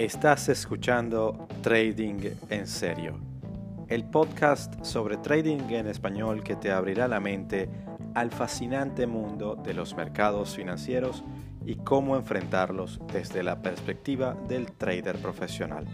Estás 0.00 0.48
escuchando 0.48 1.46
Trading 1.60 2.30
en 2.48 2.66
Serio, 2.66 3.20
el 3.86 4.02
podcast 4.08 4.82
sobre 4.82 5.18
trading 5.18 5.68
en 5.68 5.88
español 5.88 6.42
que 6.42 6.56
te 6.56 6.72
abrirá 6.72 7.06
la 7.06 7.20
mente 7.20 7.68
al 8.14 8.30
fascinante 8.30 9.06
mundo 9.06 9.56
de 9.56 9.74
los 9.74 9.94
mercados 9.94 10.56
financieros 10.56 11.22
y 11.66 11.76
cómo 11.76 12.16
enfrentarlos 12.16 12.98
desde 13.12 13.42
la 13.42 13.60
perspectiva 13.60 14.32
del 14.48 14.72
trader 14.72 15.18
profesional, 15.18 15.86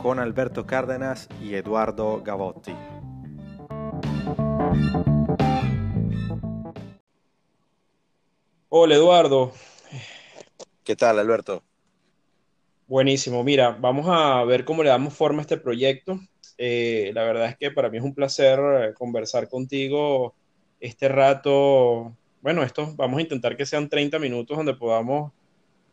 con 0.00 0.20
Alberto 0.20 0.64
Cárdenas 0.64 1.28
y 1.42 1.52
Eduardo 1.52 2.22
Gavotti. 2.22 2.74
Hola 8.70 8.94
Eduardo. 8.94 9.52
¿Qué 10.82 10.96
tal 10.96 11.18
Alberto? 11.18 11.62
Buenísimo, 12.86 13.42
mira, 13.42 13.70
vamos 13.70 14.04
a 14.10 14.44
ver 14.44 14.66
cómo 14.66 14.82
le 14.82 14.90
damos 14.90 15.14
forma 15.14 15.38
a 15.38 15.42
este 15.42 15.56
proyecto. 15.56 16.20
Eh, 16.58 17.12
la 17.14 17.24
verdad 17.24 17.46
es 17.46 17.56
que 17.56 17.70
para 17.70 17.88
mí 17.88 17.96
es 17.96 18.04
un 18.04 18.14
placer 18.14 18.58
eh, 18.60 18.92
conversar 18.92 19.48
contigo 19.48 20.34
este 20.80 21.08
rato. 21.08 22.14
Bueno, 22.42 22.62
esto 22.62 22.92
vamos 22.94 23.18
a 23.18 23.22
intentar 23.22 23.56
que 23.56 23.64
sean 23.64 23.88
30 23.88 24.18
minutos 24.18 24.54
donde 24.54 24.74
podamos 24.74 25.32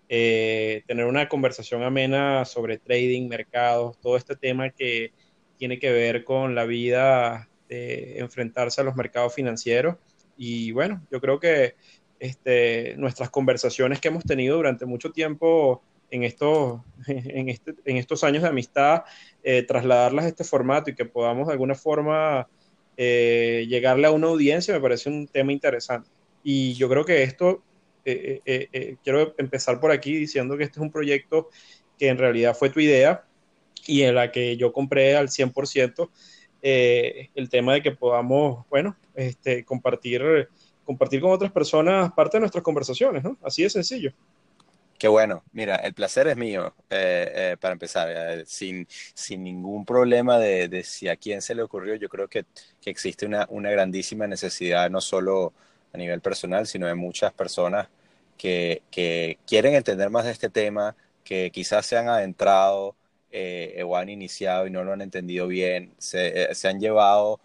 eh, 0.10 0.84
tener 0.86 1.06
una 1.06 1.30
conversación 1.30 1.82
amena 1.82 2.44
sobre 2.44 2.78
trading, 2.78 3.30
mercados, 3.30 3.98
todo 4.02 4.18
este 4.18 4.36
tema 4.36 4.70
que 4.70 5.14
tiene 5.58 5.80
que 5.80 5.94
ver 5.94 6.26
con 6.26 6.56
la 6.56 6.66
vida 6.66 7.48
de 7.70 8.20
enfrentarse 8.20 8.82
a 8.82 8.84
los 8.84 8.98
mercados 8.98 9.34
financieros. 9.34 9.96
Y 10.36 10.74
bueno, 10.74 11.02
yo 11.10 11.22
creo 11.22 11.40
que 11.40 11.76
este, 12.20 12.96
nuestras 12.98 13.30
conversaciones 13.30 14.02
que 14.02 14.10
hemos 14.10 14.26
tenido 14.26 14.58
durante 14.58 14.86
mucho 14.86 15.14
tiempo 15.14 15.82
en 16.12 16.24
estos, 16.24 16.82
en, 17.08 17.50
este, 17.50 17.74
en 17.86 17.98
estos 17.98 18.24
años 18.24 18.44
de 18.44 18.50
amistad, 18.50 19.04
eh, 19.44 19.64
trasladarlas 19.64 20.26
a 20.26 20.28
este 20.28 20.44
formato 20.44 20.92
y 20.92 20.96
que 20.96 21.06
podamos 21.06 21.48
de 21.48 21.54
alguna 21.54 21.74
forma 21.74 22.48
eh, 22.98 23.66
llegarle 23.68 24.06
a 24.06 24.12
una 24.12 24.28
audiencia, 24.28 24.74
me 24.74 24.82
parece 24.82 25.10
un 25.10 25.28
tema 25.28 25.52
interesante. 25.52 26.10
Y 26.44 26.74
yo 26.74 26.90
creo 26.90 27.06
que 27.06 27.24
esto, 27.24 27.64
eh, 28.04 28.98
quiero 29.04 29.34
empezar 29.38 29.80
por 29.80 29.92
aquí 29.92 30.16
diciendo 30.16 30.58
que 30.58 30.66
este 30.66 30.80
es 30.80 30.82
un 30.82 30.92
proyecto 30.92 31.50
que 31.98 32.10
en 32.10 32.18
realidad 32.18 32.56
fue 32.56 32.70
tu 32.70 32.80
idea 32.80 33.24
y 33.86 34.02
en 34.02 34.16
la 34.16 34.32
que 34.32 34.58
yo 34.58 34.74
compré 34.74 35.16
al 35.16 35.30
100% 35.30 36.10
el 36.64 37.50
tema 37.50 37.74
de 37.74 37.82
que 37.82 37.92
podamos, 37.92 38.66
bueno, 38.70 38.98
este, 39.16 39.64
compartir, 39.64 40.50
compartir 40.84 41.22
con 41.22 41.32
otras 41.32 41.52
personas 41.52 42.12
parte 42.14 42.38
de 42.38 42.42
nuestras 42.42 42.64
conversaciones, 42.64 43.24
¿no? 43.24 43.38
Así 43.44 43.64
de 43.64 43.70
sencillo. 43.70 44.14
Qué 45.02 45.08
bueno, 45.08 45.44
mira, 45.52 45.78
el 45.78 45.96
placer 45.96 46.28
es 46.28 46.38
mío, 46.38 46.76
eh, 46.92 47.54
eh, 47.54 47.58
para 47.60 47.74
empezar, 47.74 48.08
eh, 48.12 48.44
sin, 48.46 48.88
sin 49.16 49.44
ningún 49.44 49.84
problema 49.84 50.38
de, 50.38 50.68
de, 50.68 50.84
si 50.84 51.08
a 51.08 51.16
quién 51.16 51.42
se 51.42 51.56
le 51.56 51.64
ocurrió, 51.64 51.96
yo 51.96 52.08
creo 52.08 52.28
que, 52.28 52.46
que 52.80 52.92
existe 52.92 53.26
una, 53.26 53.48
una, 53.50 53.72
grandísima 53.72 54.28
necesidad, 54.28 54.92
no 54.92 55.02
solo 55.02 55.54
a 55.92 55.98
nivel 55.98 56.22
personal, 56.22 56.68
sino 56.68 56.86
de 56.86 56.94
muchas 56.94 57.34
personas 57.34 57.90
que, 58.38 58.84
que 58.92 59.40
quieren 59.48 59.74
entender 59.74 60.12
más 60.12 60.26
de 60.26 60.34
este 60.34 60.50
tema, 60.50 60.96
que 61.24 61.50
quizás 61.50 61.84
se 61.88 61.98
han 61.98 62.08
adentrado 62.08 62.96
o 63.86 63.98
han 63.98 64.10
iniciado 64.10 64.68
y 64.68 64.70
no 64.70 64.84
lo 64.84 64.94
han 64.94 65.02
entendido 65.02 65.48
bien, 65.48 65.96
se, 65.98 66.54
se 66.54 66.68
han 66.68 66.80
llevado 66.80 67.40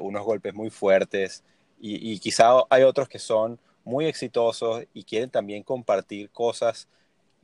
unos 0.00 0.24
golpes 0.24 0.54
muy 0.54 0.70
fuertes 0.70 1.44
y, 1.78 2.12
y 2.12 2.18
quizá 2.18 2.62
hay 2.70 2.82
otros 2.84 3.10
que 3.10 3.18
son 3.18 3.58
muy 3.84 4.06
exitosos 4.06 4.84
y 4.94 5.04
quieren 5.04 5.30
también 5.30 5.62
compartir 5.62 6.30
cosas 6.30 6.88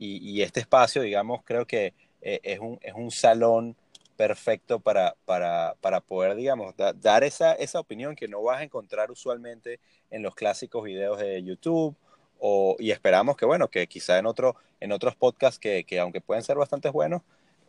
y, 0.03 0.41
este 0.41 0.61
espacio, 0.61 1.03
digamos, 1.03 1.41
creo 1.43 1.67
que 1.67 1.93
eh, 2.23 2.39
es, 2.41 2.59
un, 2.59 2.79
es 2.81 2.95
un 2.95 3.11
salón 3.11 3.75
perfecto 4.17 4.79
para, 4.79 5.15
para, 5.25 5.75
para 5.79 6.01
poder, 6.01 6.35
digamos, 6.35 6.73
dar 6.95 7.23
esa, 7.23 7.53
esa 7.53 7.79
opinión 7.79 8.15
que 8.15 8.27
no 8.27 8.41
vas 8.41 8.61
a 8.61 8.63
encontrar 8.63 9.11
usualmente 9.11 9.79
en 10.09 10.23
los 10.23 10.33
clásicos 10.33 10.83
videos 10.83 11.19
de 11.19 11.43
YouTube 11.43 11.95
o, 12.39 12.75
y 12.79 12.89
esperamos 12.89 13.37
que, 13.37 13.45
bueno, 13.45 13.67
que 13.67 13.85
quizá 13.85 14.17
en, 14.17 14.25
otro, 14.25 14.55
en 14.79 14.91
otros 14.91 15.15
podcasts 15.15 15.59
que, 15.59 15.83
que 15.83 15.99
aunque 15.99 16.19
pueden 16.19 16.43
ser 16.43 16.57
bastante 16.57 16.89
buenos, 16.89 17.21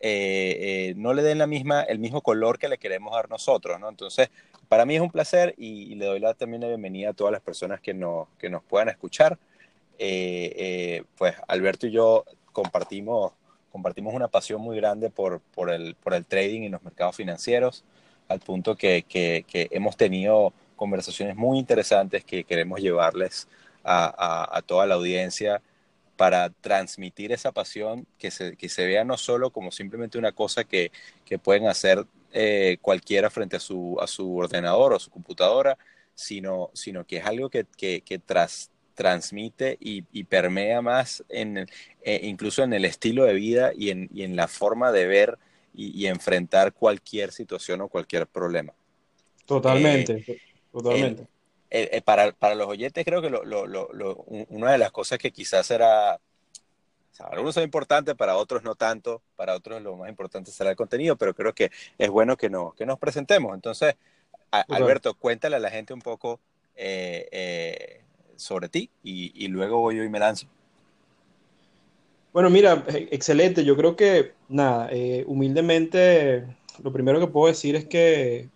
eh, 0.04 0.88
eh, 0.90 0.94
no 0.96 1.14
le 1.14 1.22
den 1.22 1.38
la 1.38 1.46
misma, 1.46 1.82
el 1.82 2.00
mismo 2.00 2.22
color 2.22 2.58
que 2.58 2.68
le 2.68 2.78
queremos 2.78 3.14
dar 3.14 3.30
nosotros, 3.30 3.78
¿no? 3.78 3.88
Entonces, 3.88 4.30
para 4.72 4.86
mí 4.86 4.96
es 4.96 5.02
un 5.02 5.10
placer 5.10 5.54
y, 5.58 5.94
le 5.96 6.06
doy 6.06 6.18
la, 6.18 6.32
también 6.32 6.62
la 6.62 6.68
bienvenida 6.68 7.10
a 7.10 7.12
todas 7.12 7.30
las 7.30 7.42
personas 7.42 7.78
que, 7.82 7.92
no, 7.92 8.30
que 8.38 8.48
nos 8.48 8.62
puedan 8.62 8.88
escuchar. 8.88 9.38
Eh, 9.98 11.04
pues 11.18 11.34
Alberto 11.46 11.86
y 11.86 11.90
yo 11.90 12.24
compartimos, 12.52 13.32
compartimos 13.70 14.14
una 14.14 14.28
pasión 14.28 14.62
muy 14.62 14.74
grande 14.78 15.10
por, 15.10 15.40
por, 15.40 15.68
el, 15.68 15.94
por 15.96 16.14
el 16.14 16.24
trading 16.24 16.62
y 16.62 16.70
los 16.70 16.82
mercados 16.82 17.16
financieros, 17.16 17.84
al 18.28 18.40
punto 18.40 18.74
que, 18.74 19.02
que, 19.06 19.44
hemos 19.72 19.98
tenido 19.98 20.54
conversaciones 20.74 21.36
muy 21.36 21.58
interesantes 21.58 22.24
que 22.24 22.44
queremos 22.44 22.80
llevarles 22.80 23.48
a, 23.84 24.06
a, 24.06 24.56
a 24.56 24.62
toda 24.62 24.86
la 24.86 24.94
audiencia 24.94 25.60
para 26.16 26.48
transmitir 26.48 27.30
esa 27.30 27.52
pasión, 27.52 28.06
que 28.16 28.30
se, 28.30 28.56
que 28.56 28.70
se 28.70 28.86
vea 28.86 29.04
no 29.04 29.18
solo 29.18 29.50
como 29.50 29.70
simplemente 29.70 30.16
una 30.16 30.32
cosa 30.32 30.64
que, 30.64 30.92
que 31.26 31.38
pueden 31.38 31.66
hacer 31.68 32.06
eh, 32.32 32.78
cualquiera 32.80 33.30
frente 33.30 33.56
a 33.56 33.60
su, 33.60 33.98
a 34.00 34.06
su 34.06 34.36
ordenador 34.36 34.92
o 34.92 34.98
su 34.98 35.10
computadora, 35.10 35.76
sino, 36.14 36.70
sino 36.72 37.04
que 37.04 37.18
es 37.18 37.26
algo 37.26 37.50
que, 37.50 37.66
que, 37.76 38.00
que 38.00 38.18
tras, 38.18 38.70
transmite 38.94 39.76
y, 39.80 40.04
y, 40.12 40.24
permea 40.24 40.82
más 40.82 41.24
en, 41.28 41.66
eh, 42.02 42.20
incluso 42.22 42.62
en 42.62 42.72
el 42.72 42.84
estilo 42.84 43.24
de 43.24 43.34
vida 43.34 43.72
y 43.76 43.90
en, 43.90 44.08
y 44.12 44.22
en 44.22 44.36
la 44.36 44.48
forma 44.48 44.92
de 44.92 45.06
ver 45.06 45.38
y, 45.74 45.98
y, 45.98 46.06
enfrentar 46.06 46.72
cualquier 46.72 47.32
situación 47.32 47.80
o 47.80 47.88
cualquier 47.88 48.26
problema. 48.26 48.72
Totalmente, 49.46 50.24
eh, 50.26 50.38
totalmente. 50.70 51.26
Para, 52.04 52.32
para, 52.32 52.54
los 52.54 52.66
oyentes 52.66 53.04
creo 53.04 53.22
que 53.22 53.30
lo, 53.30 53.44
lo, 53.44 53.66
lo, 53.66 54.16
una 54.50 54.72
de 54.72 54.78
las 54.78 54.92
cosas 54.92 55.18
que 55.18 55.30
quizás 55.30 55.66
será, 55.66 56.20
o 57.12 57.14
sea, 57.14 57.26
algunos 57.26 57.54
son 57.54 57.64
importantes, 57.64 58.14
para 58.14 58.36
otros 58.36 58.62
no 58.62 58.74
tanto, 58.74 59.22
para 59.36 59.54
otros 59.54 59.82
lo 59.82 59.96
más 59.96 60.08
importante 60.08 60.50
será 60.50 60.70
el 60.70 60.76
contenido, 60.76 61.16
pero 61.16 61.34
creo 61.34 61.54
que 61.54 61.70
es 61.98 62.10
bueno 62.10 62.36
que, 62.36 62.48
no, 62.48 62.72
que 62.72 62.86
nos 62.86 62.98
presentemos. 62.98 63.54
Entonces, 63.54 63.96
a, 64.50 64.60
Alberto, 64.68 65.14
cuéntale 65.14 65.56
a 65.56 65.60
la 65.60 65.70
gente 65.70 65.92
un 65.92 66.00
poco 66.00 66.40
eh, 66.74 68.00
sobre 68.36 68.68
ti 68.68 68.90
y, 69.02 69.32
y, 69.44 69.48
luego 69.48 69.78
voy 69.78 69.96
yo 69.96 70.04
y 70.04 70.08
me 70.08 70.18
lanzo. 70.18 70.46
Bueno, 72.32 72.48
mira, 72.48 72.82
excelente. 72.88 73.62
Yo 73.62 73.76
creo 73.76 73.94
que, 73.94 74.32
nada, 74.48 74.90
humildemente, 75.26 76.46
lo 76.82 76.92
primero 76.92 77.20
que 77.20 77.26
puedo 77.26 77.48
decir 77.48 77.76
es 77.76 77.84
que 77.84 78.48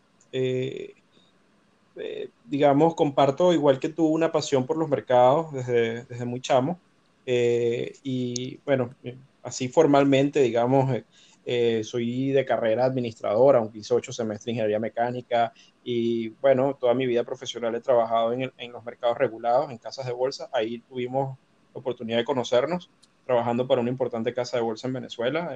eh, 1.99 2.28
digamos, 2.45 2.95
comparto 2.95 3.55
igual 3.55 3.81
que 3.81 3.89
tú 3.89 4.06
una 4.06 4.31
pasión 4.31 4.66
por 4.66 4.77
los 4.77 4.89
mercados 4.89 5.50
desde, 5.53 6.05
desde 6.05 6.27
muy 6.27 6.43
chamo. 6.43 6.78
Eh, 7.27 7.93
y 8.05 8.59
bueno, 8.65 8.95
así 9.43 9.69
formalmente, 9.69 10.41
digamos, 10.41 10.97
eh, 11.45 11.83
soy 11.85 12.31
de 12.31 12.45
carrera 12.45 12.85
administradora, 12.85 13.59
aunque 13.59 13.79
hice 13.79 13.95
ocho 13.95 14.13
semestres 14.13 14.47
de 14.47 14.53
ingeniería 14.53 14.79
mecánica 14.79 15.53
y 15.85 16.31
bueno, 16.41 16.77
toda 16.81 16.95
mi 16.95 17.07
vida 17.07 17.25
profesional 17.25 17.75
he 17.75 17.81
trabajado 17.81 18.33
en, 18.33 18.53
en 18.57 18.73
los 18.73 18.85
mercados 18.85 19.19
regulados, 19.19 19.71
en 19.71 19.79
casas 19.79 20.07
de 20.07 20.13
bolsa. 20.13 20.49
Ahí 20.53 20.81
tuvimos 20.81 21.37
la 21.75 21.81
oportunidad 21.81 22.19
de 22.19 22.25
conocernos 22.25 22.91
trabajando 23.27 23.67
para 23.67 23.81
una 23.81 23.91
importante 23.91 24.33
casa 24.33 24.57
de 24.57 24.63
bolsa 24.63 24.87
en 24.87 24.95
Venezuela. 24.95 25.55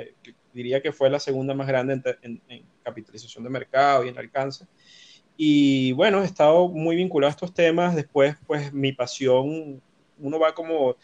diría 0.52 0.82
que 0.82 0.92
fue 0.92 1.08
la 1.08 1.20
segunda 1.20 1.54
más 1.54 1.68
grande 1.68 2.02
en, 2.22 2.42
en, 2.48 2.64
capitalización 2.82 3.44
de 3.44 3.50
mercado 3.50 4.04
y 4.04 4.08
en 4.08 4.18
alcance. 4.18 4.66
Y 5.36 5.92
bueno, 5.92 6.20
he 6.20 6.26
estado 6.26 6.68
muy 6.68 6.96
vinculado 6.96 7.28
a 7.28 7.30
estos 7.30 7.54
temas. 7.54 7.94
Después, 7.94 8.36
pues 8.46 8.72
mi 8.72 8.92
pasión, 8.92 9.80
uno 10.18 10.38
va 10.38 10.52
como 10.52 10.96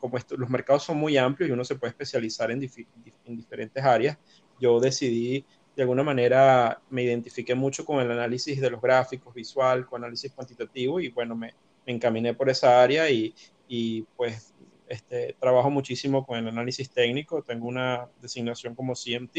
como 0.00 0.16
esto, 0.16 0.36
los 0.36 0.48
mercados 0.48 0.84
son 0.84 0.98
muy 0.98 1.16
amplios 1.16 1.48
y 1.48 1.52
uno 1.52 1.64
se 1.64 1.76
puede 1.76 1.90
especializar 1.90 2.50
en, 2.50 2.62
en, 2.62 3.36
diferentes 3.36 3.82
áreas. 3.84 4.18
Yo 4.60 4.80
decidí, 4.80 5.44
de 5.76 5.82
alguna 5.82 6.02
manera, 6.02 6.80
me 6.90 7.02
identifiqué 7.02 7.54
mucho 7.54 7.84
con 7.84 8.00
el 8.00 8.10
análisis 8.10 8.60
de 8.60 8.70
los 8.70 8.80
gráficos 8.80 9.34
visual, 9.34 9.86
con 9.86 10.02
análisis 10.02 10.32
cuantitativo 10.32 11.00
y 11.00 11.08
bueno, 11.08 11.34
me, 11.34 11.54
me 11.86 11.92
encaminé 11.92 12.34
por 12.34 12.48
esa 12.48 12.82
área 12.82 13.10
y, 13.10 13.34
y 13.68 14.02
pues 14.16 14.54
este, 14.88 15.36
trabajo 15.38 15.70
muchísimo 15.70 16.24
con 16.24 16.38
el 16.38 16.48
análisis 16.48 16.90
técnico, 16.90 17.42
tengo 17.42 17.68
una 17.68 18.08
designación 18.20 18.74
como 18.74 18.94
CMT, 18.94 19.36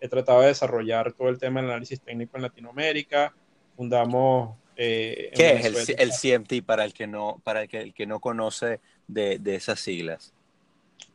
he 0.00 0.08
tratado 0.08 0.40
de 0.40 0.48
desarrollar 0.48 1.12
todo 1.12 1.28
el 1.28 1.38
tema 1.38 1.60
del 1.60 1.70
análisis 1.70 2.00
técnico 2.00 2.36
en 2.36 2.42
Latinoamérica, 2.42 3.34
fundamos... 3.76 4.56
Eh, 4.80 5.32
¿Qué 5.34 5.54
es 5.54 5.64
el, 5.64 5.74
el, 5.98 6.10
CMT 6.12 6.64
para 6.64 6.84
el 6.84 6.94
que 6.94 7.08
no, 7.08 7.40
para 7.42 7.62
el 7.62 7.68
que, 7.68 7.80
el 7.80 7.92
que 7.92 8.06
no 8.06 8.20
conoce 8.20 8.80
de, 9.08 9.40
de 9.40 9.56
esas 9.56 9.80
siglas? 9.80 10.32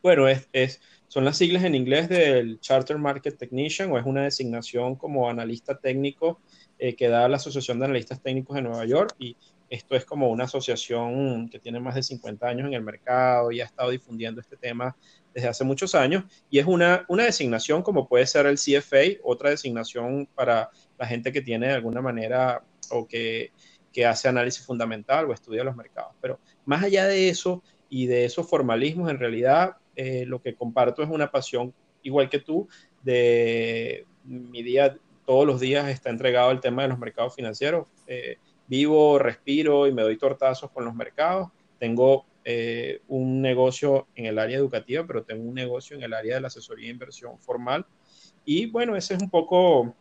Bueno, 0.02 0.28
es, 0.28 0.50
es, 0.52 0.82
son 1.08 1.24
las 1.24 1.38
siglas 1.38 1.64
en 1.64 1.74
inglés 1.74 2.10
del 2.10 2.60
Charter 2.60 2.98
Market 2.98 3.38
Technician 3.38 3.90
o 3.90 3.98
es 3.98 4.06
una 4.06 4.24
designación 4.24 4.96
como 4.96 5.30
analista 5.30 5.78
técnico 5.78 6.42
eh, 6.78 6.94
que 6.94 7.08
da 7.08 7.30
la 7.30 7.38
Asociación 7.38 7.80
de 7.80 7.86
Analistas 7.86 8.22
Técnicos 8.22 8.58
de 8.58 8.64
Nueva 8.64 8.86
York 8.86 9.16
y 9.18 9.38
esto 9.70 9.96
es 9.96 10.04
como 10.04 10.30
una 10.30 10.44
asociación 10.44 11.48
que 11.48 11.58
tiene 11.58 11.80
más 11.80 11.96
de 11.96 12.04
50 12.04 12.46
años 12.46 12.68
en 12.68 12.74
el 12.74 12.82
mercado 12.82 13.50
y 13.52 13.62
ha 13.62 13.66
estado 13.66 13.92
difundiendo 13.92 14.42
este 14.42 14.58
tema 14.58 14.94
desde 15.34 15.48
hace 15.48 15.64
muchos 15.64 15.96
años 15.96 16.26
y 16.50 16.60
es 16.60 16.66
una, 16.66 17.06
una 17.08 17.24
designación 17.24 17.82
como 17.82 18.10
puede 18.10 18.28
ser 18.28 18.46
el 18.46 18.58
CFA, 18.58 19.20
otra 19.24 19.52
designación 19.52 20.28
para 20.36 20.70
la 21.00 21.08
gente 21.08 21.32
que 21.32 21.42
tiene 21.42 21.68
de 21.68 21.74
alguna 21.74 22.02
manera 22.02 22.62
o 22.94 23.08
que, 23.08 23.52
que 23.92 24.06
hace 24.06 24.28
análisis 24.28 24.66
fundamental 24.66 25.30
o 25.30 25.34
estudia 25.34 25.64
los 25.64 25.76
mercados. 25.76 26.14
Pero 26.22 26.40
más 26.66 26.84
allá 26.84 27.06
de 27.08 27.30
eso 27.30 27.64
y 27.90 28.08
de 28.08 28.26
esos 28.26 28.50
formalismos, 28.50 29.10
en 29.10 29.20
realidad 29.20 29.78
eh, 29.96 30.26
lo 30.26 30.42
que 30.42 30.56
comparto 30.56 31.04
es 31.04 31.10
una 31.10 31.32
pasión, 31.32 31.74
igual 32.02 32.30
que 32.30 32.40
tú, 32.40 32.68
de 33.04 34.06
mi 34.24 34.64
día, 34.64 34.98
todos 35.26 35.46
los 35.46 35.60
días 35.60 35.88
está 35.90 36.10
entregado 36.10 36.50
al 36.50 36.60
tema 36.60 36.84
de 36.84 36.90
los 36.90 37.00
mercados 37.00 37.36
financieros. 37.36 37.88
Eh, 38.08 38.38
vivo, 38.68 39.20
respiro 39.20 39.88
y 39.88 39.94
me 39.94 40.02
doy 40.02 40.18
tortazos 40.18 40.72
con 40.72 40.86
los 40.86 40.96
mercados. 40.96 41.50
Tengo 41.80 42.26
eh, 42.46 43.02
un 43.08 43.42
negocio 43.42 44.08
en 44.16 44.26
el 44.26 44.40
área 44.40 44.58
educativa, 44.58 45.06
pero 45.06 45.24
tengo 45.24 45.44
un 45.44 45.54
negocio 45.54 45.96
en 45.96 46.04
el 46.04 46.14
área 46.14 46.36
de 46.36 46.42
la 46.42 46.48
asesoría 46.48 46.88
de 46.88 46.94
inversión 46.94 47.40
formal. 47.40 47.86
Y 48.46 48.66
bueno, 48.66 48.96
ese 48.96 49.14
es 49.14 49.22
un 49.22 49.30
poco 49.30 49.96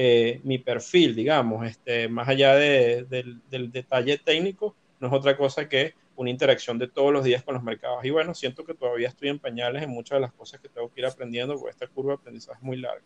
eh, 0.00 0.40
mi 0.44 0.58
perfil, 0.58 1.16
digamos, 1.16 1.66
este, 1.66 2.08
más 2.08 2.28
allá 2.28 2.54
del, 2.54 3.40
detalle 3.50 4.16
técnico, 4.18 4.76
no 5.00 5.08
es 5.08 5.12
otra 5.12 5.36
cosa 5.36 5.68
que 5.68 5.94
una 6.14 6.30
interacción 6.30 6.78
de 6.78 6.86
todos 6.86 7.12
los 7.12 7.24
días 7.24 7.42
con 7.42 7.54
los 7.54 7.64
mercados. 7.64 8.04
Y 8.04 8.10
bueno, 8.10 8.32
siento 8.32 8.64
que 8.64 8.74
todavía 8.74 9.08
estoy 9.08 9.28
en 9.28 9.40
pañales 9.40 9.82
en 9.82 9.90
muchas 9.90 10.18
de 10.18 10.20
las 10.20 10.32
cosas 10.32 10.60
que 10.60 10.68
tengo 10.68 10.88
que 10.88 11.00
ir 11.00 11.06
aprendiendo, 11.06 11.56
porque 11.56 11.70
esta 11.70 11.88
curva 11.88 12.12
de 12.12 12.18
aprendizaje 12.20 12.58
es 12.58 12.62
muy 12.62 12.76
larga 12.76 13.02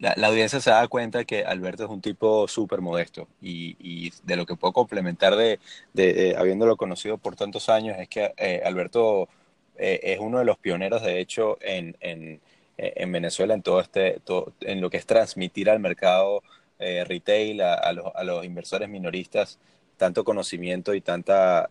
la, 0.00 0.26
audiencia 0.26 0.60
se 0.60 0.70
da 0.70 0.88
cuenta 0.88 1.24
que 1.24 1.44
Alberto 1.44 1.84
es 1.84 1.90
un 1.90 2.00
tipo 2.00 2.48
súper 2.48 2.80
modesto 2.80 3.28
y, 3.40 4.10
de 4.24 4.34
lo 4.34 4.44
que 4.44 4.56
puedo 4.56 4.72
complementar 4.72 5.36
de, 5.36 5.60
de, 5.92 6.34
habiéndolo 6.36 6.76
conocido 6.76 7.18
por 7.18 7.36
tantos 7.36 7.68
años 7.68 7.96
es 8.00 8.08
que 8.08 8.32
eh, 8.36 8.60
Alberto 8.64 9.28
eh, 9.76 10.00
es 10.02 10.18
uno 10.18 10.40
de 10.40 10.44
los 10.44 10.58
pioneros, 10.58 11.02
de 11.02 11.20
hecho, 11.20 11.56
en, 11.60 11.96
en, 12.00 12.40
en 12.82 13.12
Venezuela 13.12 13.54
en 13.54 13.62
todo 13.62 13.80
este, 13.80 14.20
en 14.60 14.80
lo 14.80 14.90
que 14.90 14.96
es 14.96 15.06
transmitir 15.06 15.70
al 15.70 15.80
mercado 15.80 16.42
eh, 16.78 17.04
retail, 17.04 17.60
a, 17.60 17.74
a, 17.74 17.92
los, 17.92 18.06
a, 18.14 18.24
los, 18.24 18.44
inversores 18.44 18.88
minoristas, 18.88 19.58
tanto 19.96 20.24
conocimiento 20.24 20.94
y 20.94 21.00
tanta, 21.00 21.70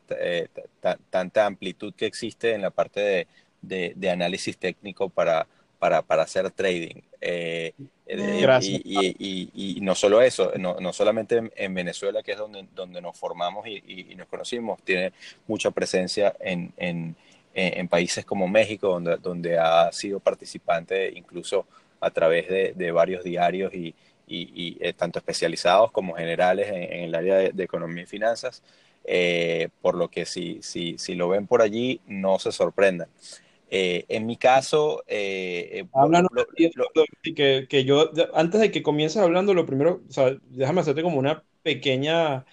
tanta 1.09 1.45
amplitud 1.45 1.93
que 1.93 2.05
existe 2.05 2.53
en 2.53 2.61
la 2.61 2.69
parte 2.69 3.27
de, 3.61 3.93
de 3.95 4.09
análisis 4.09 4.57
técnico 4.57 5.09
para 5.09 5.47
para, 5.81 6.03
para 6.03 6.21
hacer 6.21 6.51
trading. 6.51 7.01
Eh, 7.19 7.73
eh, 8.05 8.59
y, 8.61 9.49
y, 9.51 9.81
no 9.81 9.95
solo 9.95 10.21
eso, 10.21 10.51
no, 10.59 10.79
no 10.79 10.93
solamente 10.93 11.41
en, 11.55 11.73
Venezuela, 11.73 12.21
que 12.21 12.33
es 12.33 12.37
donde, 12.37 12.67
donde 12.75 13.01
nos 13.01 13.17
formamos 13.17 13.65
y, 13.65 14.13
nos 14.15 14.27
conocimos, 14.27 14.79
tiene 14.83 15.11
mucha 15.47 15.71
presencia 15.71 16.35
en, 16.39 16.71
en, 16.77 17.15
en, 17.53 17.87
países 17.87 18.25
como 18.25 18.47
México, 18.47 18.87
donde, 18.87 19.17
donde 19.17 19.57
ha 19.59 19.91
sido 19.91 20.19
participante 20.19 21.11
incluso 21.15 21.67
a 21.99 22.09
través 22.09 22.47
de, 22.47 22.73
de 22.75 22.91
varios 22.91 23.23
diarios 23.23 23.73
y, 23.73 23.93
y, 24.27 24.77
eh, 24.79 24.93
tanto 24.93 25.19
especializados 25.19 25.91
como 25.91 26.13
generales 26.13 26.67
en, 26.69 27.03
el 27.03 27.15
área 27.15 27.35
de, 27.37 27.63
economía 27.63 28.03
y 28.03 28.07
finanzas, 28.07 28.63
por 29.81 29.95
lo 29.95 30.09
que 30.09 30.25
si, 30.25 30.59
si, 30.61 30.97
si 30.97 31.15
lo 31.15 31.29
ven 31.29 31.47
por 31.47 31.61
allí, 31.61 32.01
no 32.07 32.39
se 32.39 32.51
sorprendan. 32.51 33.09
Eh, 33.73 34.03
en 34.09 34.25
mi 34.25 34.35
caso, 34.35 35.01
eh, 35.07 35.85
eh 35.85 37.33
que, 37.33 37.67
que, 37.69 37.85
yo, 37.85 38.11
antes 38.33 38.59
de 38.59 38.69
que 38.69 38.83
comiences 38.83 39.21
hablando, 39.21 39.53
lo 39.53 39.65
primero, 39.65 40.01
o 40.09 40.11
sea, 40.11 40.35
déjame 40.49 40.81
hacerte 40.81 41.01
como 41.01 41.17
una 41.17 41.45
pequeña 41.63 42.45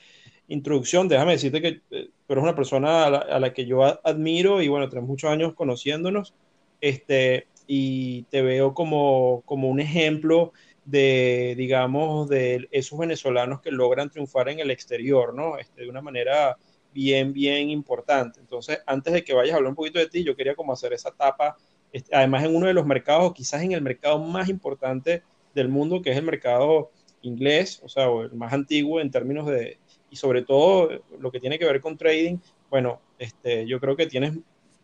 introducción, 0.48 1.08
déjame 1.08 1.32
decirte 1.32 1.60
que 1.60 1.68
eh, 1.90 2.10
tú 2.26 2.32
eres 2.32 2.42
una 2.42 2.56
persona 2.56 3.04
a 3.04 3.38
la, 3.38 3.52
que 3.52 3.66
yo 3.66 3.84
admiro 3.84 4.62
y 4.62 4.68
bueno, 4.68 4.88
tenemos 4.88 5.08
muchos 5.08 5.30
años 5.30 5.54
conociéndonos, 5.54 6.34
este, 6.80 7.46
y 7.66 8.22
te 8.24 8.42
veo 8.42 8.74
como, 8.74 9.42
como 9.44 9.68
un 9.68 9.80
ejemplo 9.80 10.52
de, 10.84 11.54
digamos, 11.56 12.28
de 12.28 12.66
esos 12.70 12.98
venezolanos 12.98 13.60
que 13.60 13.70
logran 13.70 14.08
triunfar 14.08 14.48
en 14.48 14.60
el 14.60 14.70
exterior, 14.70 15.34
¿no? 15.34 15.58
Este, 15.58 15.82
de 15.82 15.90
una 15.90 16.00
manera 16.00 16.56
bien, 16.94 17.34
bien 17.34 17.68
importante. 17.68 18.40
Entonces, 18.40 18.80
antes 18.86 19.12
de 19.12 19.22
que 19.22 19.34
vayas 19.34 19.52
a 19.52 19.56
hablar 19.56 19.70
un 19.70 19.76
poquito 19.76 19.98
de 19.98 20.08
ti, 20.08 20.24
yo 20.24 20.34
quería 20.34 20.54
como 20.54 20.72
hacer 20.72 20.94
esa 20.94 21.10
etapa, 21.10 21.56
este, 21.92 22.14
además 22.16 22.44
en 22.44 22.56
uno 22.56 22.66
de 22.66 22.72
los 22.72 22.86
mercados, 22.86 23.34
quizás 23.34 23.62
en 23.62 23.72
el 23.72 23.82
mercado 23.82 24.18
más 24.18 24.48
importante 24.48 25.22
del 25.54 25.68
mundo, 25.68 26.00
que 26.00 26.10
es 26.10 26.16
el 26.16 26.24
mercado 26.24 26.90
inglés, 27.20 27.82
o 27.84 27.88
sea, 27.88 28.06
el 28.06 28.32
más 28.32 28.52
antiguo 28.54 29.00
en 29.00 29.10
términos 29.10 29.46
de, 29.46 29.78
y 30.10 30.16
sobre 30.16 30.42
todo 30.42 30.90
lo 31.18 31.30
que 31.30 31.40
tiene 31.40 31.58
que 31.58 31.64
ver 31.64 31.80
con 31.80 31.96
trading, 31.96 32.38
bueno, 32.70 33.00
este, 33.18 33.66
yo 33.66 33.80
creo 33.80 33.96
que 33.96 34.06
tienes, 34.06 34.34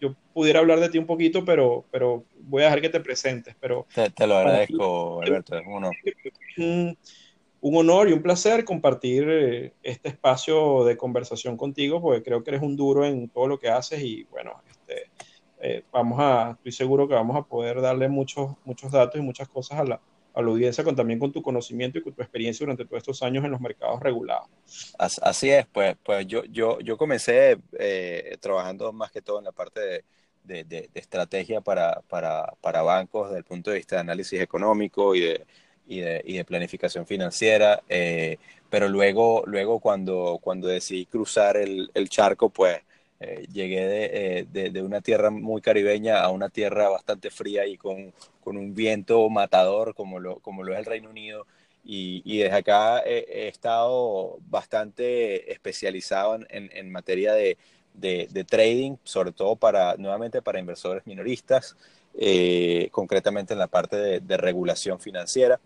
yo 0.01 0.15
pudiera 0.33 0.61
hablar 0.61 0.81
de 0.81 0.89
ti 0.89 0.99
un 0.99 1.07
poquito, 1.07 1.45
pero, 1.45 1.85
pero 1.91 2.25
voy 2.41 2.63
a 2.63 2.67
dejar 2.67 2.81
que 2.81 2.89
te 2.89 3.01
presentes. 3.01 3.57
Pero, 3.61 3.87
te, 3.95 4.27
lo 4.27 4.37
agradezco, 4.37 5.23
Alberto, 5.23 5.57
es 5.57 5.65
uno 5.67 5.91
un 7.65 7.77
honor 7.77 8.11
y 8.11 8.13
un 8.13 8.21
placer 8.21 8.63
compartir 8.63 9.27
eh, 9.27 9.73
este 9.83 10.11
espacio 10.11 10.85
de 10.85 10.99
conversación 10.99 11.57
contigo, 11.57 11.99
porque 12.03 12.23
creo 12.23 12.45
que 12.45 12.51
eres 12.51 12.63
un 12.63 12.77
duro 12.77 13.07
en 13.07 13.31
todo 13.31 13.49
lo 13.49 13.59
que 13.59 13.71
haces 13.71 14.03
y 14.03 14.25
bueno, 14.25 14.61
este, 14.69 15.11
eh, 15.61 15.83
vamos 15.91 16.19
a, 16.21 16.51
estoy 16.59 16.73
seguro 16.73 17.09
que 17.09 17.15
vamos 17.15 17.35
a 17.39 17.43
poder 17.43 17.81
darle 17.81 18.11
muchos, 18.11 18.51
muchos 18.67 18.93
datos 18.93 19.19
y 19.19 19.25
muchas 19.25 19.49
cosas 19.49 19.79
a 19.79 19.85
la, 19.85 20.01
a 20.35 20.43
la 20.43 20.49
audiencia, 20.49 20.83
con, 20.83 20.97
también 20.97 21.19
con 21.19 21.33
tu 21.33 21.41
conocimiento 21.43 21.99
y 21.99 22.03
con 22.03 22.13
tu 22.13 22.21
experiencia 22.23 22.65
durante 22.65 22.85
todos 22.85 22.99
estos 22.99 23.23
años 23.23 23.45
en 23.45 23.53
los 23.53 23.61
mercados 23.61 24.01
regulados. 24.01 24.49
Así 24.99 25.51
es, 25.51 25.67
pues, 25.67 25.97
pues 26.03 26.27
yo, 26.27 26.45
yo, 26.45 26.81
yo 26.81 26.97
comencé 26.97 27.59
eh, 27.79 28.37
trabajando 28.41 28.93
más 28.93 29.13
que 29.13 29.23
todo 29.23 29.39
en 29.39 29.45
la 29.45 29.53
parte 29.53 29.81
de, 29.81 30.05
de, 30.43 30.65
de, 30.65 30.91
de 30.93 31.01
estrategia 31.01 31.61
para, 31.61 32.03
para, 32.09 32.53
para, 32.61 32.83
bancos 32.83 33.29
desde 33.29 33.39
el 33.39 33.45
punto 33.45 33.71
de 33.71 33.77
vista 33.77 33.97
de 33.97 34.01
análisis 34.01 34.41
económico 34.41 35.15
y 35.15 35.21
de, 35.21 35.47
y 35.87 36.01
de, 36.01 36.23
y 36.25 36.43
planificación 36.43 37.07
financiera, 37.07 37.83
eh, 37.89 38.39
pero 38.71 38.89
luego, 38.89 39.45
luego 39.47 39.79
cuando, 39.79 40.39
cuando 40.43 40.67
decidí 40.69 41.07
cruzar 41.07 41.57
el, 41.57 41.91
el 41.95 42.09
charco, 42.09 42.51
pues 42.51 42.81
eh, 43.25 43.47
llegué 43.53 43.87
de, 43.87 44.47
eh, 44.55 44.71
de, 44.71 44.83
una 44.83 45.01
tierra 45.01 45.31
muy 45.31 45.61
caribeña 45.61 46.21
a 46.21 46.31
una 46.31 46.49
tierra 46.49 46.89
bastante 46.89 47.31
fría 47.31 47.67
y 47.67 47.77
con, 47.77 48.13
con 48.43 48.57
un 48.57 48.75
viento 48.75 49.29
matador 49.31 49.95
como 49.95 50.19
lo, 50.19 50.39
como 50.41 50.63
lo 50.63 50.73
es 50.73 50.79
el 50.81 50.85
Reino 50.85 51.11
Unido. 51.11 51.47
Y, 51.85 52.23
y 52.25 52.39
desde 52.39 52.57
acá 52.57 53.01
he, 53.01 53.49
estado 53.49 54.39
bastante 54.49 55.53
especializado 55.53 56.37
en, 56.37 56.71
en, 56.73 56.91
materia 56.91 57.35
de, 57.35 57.59
de, 57.93 58.45
trading, 58.45 58.97
sobre 59.05 59.33
todo 59.33 59.57
para, 59.57 59.97
nuevamente 59.97 60.41
para 60.41 60.59
inversores 60.59 61.07
minoristas, 61.07 61.77
concretamente 62.91 63.53
en 63.53 63.59
la 63.59 63.67
parte 63.67 64.21
de 64.21 64.37
regulación 64.39 64.99
financiera. 64.99 65.61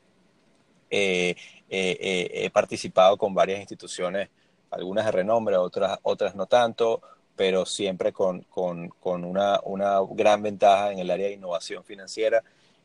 Eh, 0.90 1.36
eh, 1.68 1.98
eh, 2.00 2.30
he 2.44 2.50
participado 2.50 3.16
con 3.16 3.34
varias 3.34 3.60
instituciones, 3.60 4.30
algunas 4.70 5.04
de 5.04 5.12
renombre, 5.12 5.56
otras, 5.56 5.98
otras 6.02 6.34
no 6.34 6.46
tanto, 6.46 7.02
pero 7.38 7.64
siempre 7.64 8.12
con, 8.12 8.42
con, 8.42 8.88
con 8.88 9.24
una, 9.24 9.60
una, 9.62 10.00
gran 10.10 10.42
ventaja 10.42 10.90
en 10.90 10.98
el 10.98 11.08
área 11.08 11.28
de 11.28 11.34
innovación 11.34 11.84
financiera. 11.84 12.42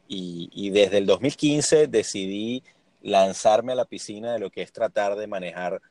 Y, 0.07 0.49
y, 0.53 0.69
desde 0.69 0.99
el 0.99 1.07
2015 1.07 1.87
decidí 1.87 2.61
lanzarme 3.01 3.71
a 3.71 3.75
la 3.75 3.85
piscina 3.85 4.31
de 4.33 4.39
lo 4.39 4.51
que 4.51 4.61
es 4.61 4.71
tratar 4.71 5.15
de 5.15 5.27
manejar 5.27 5.81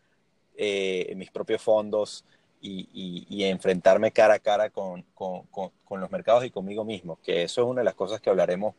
mis 1.16 1.30
propios 1.32 1.60
fondos 1.60 2.24
y, 2.60 2.86
y, 3.28 3.44
enfrentarme 3.44 4.12
cara 4.12 4.34
a 4.34 4.38
cara 4.38 4.70
con, 4.70 5.02
con, 5.14 5.42
con, 5.50 6.00
los 6.00 6.10
mercados 6.12 6.44
y 6.44 6.50
conmigo 6.50 6.84
mismo, 6.84 7.18
que 7.20 7.42
eso 7.42 7.62
es 7.62 7.66
una 7.66 7.80
de 7.80 7.86
las 7.86 7.94
cosas 7.94 8.20
que 8.20 8.30
hablaremos 8.30 8.74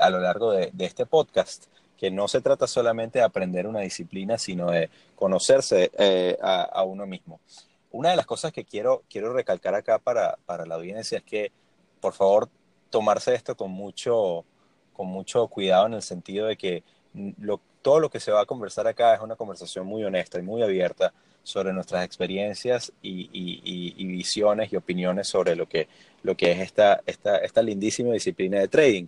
a 0.00 0.10
lo 0.10 0.20
largo 0.20 0.52
de, 0.52 0.70
de 0.72 0.84
este 0.84 1.06
podcast 1.06 1.66
que 1.96 2.10
no 2.10 2.28
se 2.28 2.40
trata 2.40 2.66
solamente 2.66 3.18
de 3.18 3.24
aprender 3.24 3.66
una 3.66 3.80
disciplina, 3.80 4.38
sino 4.38 4.70
de 4.70 4.90
conocerse 5.14 5.90
eh, 5.98 6.36
a, 6.40 6.82
uno 6.84 7.06
mismo. 7.06 7.40
Una 7.90 8.10
de 8.10 8.16
las 8.16 8.26
cosas 8.26 8.52
que 8.52 8.64
quiero, 8.64 9.02
quiero 9.08 9.32
recalcar 9.32 9.74
acá 9.74 9.98
para, 9.98 10.38
para 10.46 10.66
la 10.66 10.74
audiencia 10.74 11.18
es 11.18 11.24
que, 11.24 11.52
por 12.00 12.12
favor, 12.12 12.48
tomarse 12.90 13.34
esto 13.34 13.56
con 13.56 13.70
mucho, 13.70 14.44
con 14.92 15.06
mucho 15.06 15.46
cuidado 15.48 15.86
en 15.86 15.94
el 15.94 16.02
sentido 16.02 16.46
de 16.46 16.56
que 16.56 16.84
lo, 17.38 17.60
todo 17.82 18.00
lo 18.00 18.10
que 18.10 18.20
se 18.20 18.32
va 18.32 18.42
a 18.42 18.46
conversar 18.46 18.86
acá 18.86 19.14
es 19.14 19.20
una 19.20 19.36
conversación 19.36 19.86
muy 19.86 20.04
honesta 20.04 20.38
y 20.38 20.42
muy 20.42 20.62
abierta 20.62 21.12
sobre 21.42 21.72
nuestras 21.72 22.04
experiencias 22.04 22.92
y, 23.00 23.30
y, 23.32 24.06
visiones 24.06 24.72
y 24.72 24.76
opiniones 24.76 25.28
sobre 25.28 25.54
lo 25.54 25.68
que, 25.68 25.86
lo 26.24 26.36
que 26.36 26.50
es 26.50 26.58
esta, 26.58 27.00
esta, 27.06 27.38
esta 27.38 27.62
lindísima 27.62 28.12
disciplina 28.12 28.58
de 28.58 28.66
trading. 28.66 29.06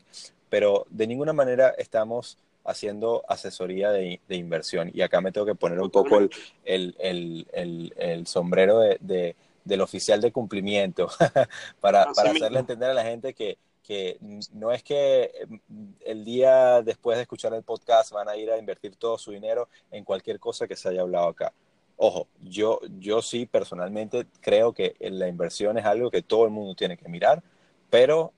Pero 0.49 0.87
de 0.91 1.09
ninguna 1.09 1.33
manera 1.33 1.71
estamos 1.77 2.39
haciendo 2.69 3.25
asesoría 3.27 3.91
de, 3.91 4.21
inversión. 4.29 4.91
Y 4.93 5.01
acá 5.01 5.21
me 5.21 5.33
tengo 5.33 5.47
que 5.47 5.55
poner 5.55 5.81
un 5.81 5.91
poco 5.91 6.19
el, 6.65 6.95
el, 6.99 8.27
sombrero 8.27 8.81
de, 8.81 9.37
del 9.65 9.81
oficial 9.81 10.21
de 10.21 10.31
cumplimiento 10.31 11.09
para, 11.81 12.13
para 12.13 12.31
hacerle 12.31 12.61
entender 12.61 12.91
a 12.91 12.95
la 12.95 13.05
gente 13.05 13.33
que, 13.33 13.57
que 13.83 14.19
no 14.53 14.71
es 14.71 14.83
que 14.83 15.33
mm, 15.49 15.87
el 16.05 16.25
día 16.27 16.83
después 16.83 17.17
de 17.17 17.23
escuchar 17.23 17.55
el 17.55 17.63
podcast 17.63 18.13
van 18.13 18.29
a 18.29 18.37
ir 18.37 18.51
a 18.51 18.59
invertir 18.59 18.97
todo 18.97 19.17
su 19.17 19.33
dinero 19.33 19.71
en 19.91 20.05
cualquier 20.05 20.39
cosa 20.39 20.69
que 20.69 20.77
se 20.77 20.91
haya 20.91 21.01
hablado 21.01 21.29
acá. 21.29 21.55
Ojo, 21.97 22.29
yo, 22.39 22.81
yo 22.99 23.23
sí 23.23 23.47
personalmente 23.47 24.27
creo 24.41 24.75
que 24.75 24.95
la 25.01 25.27
inversión 25.27 25.79
es 25.79 25.87
algo 25.87 26.11
que 26.11 26.23
todo 26.23 26.45
el 26.45 26.51
mundo 26.51 26.75
tiene 26.75 26.99
que 26.99 27.09
mirar, 27.09 27.43
pero 27.89 28.33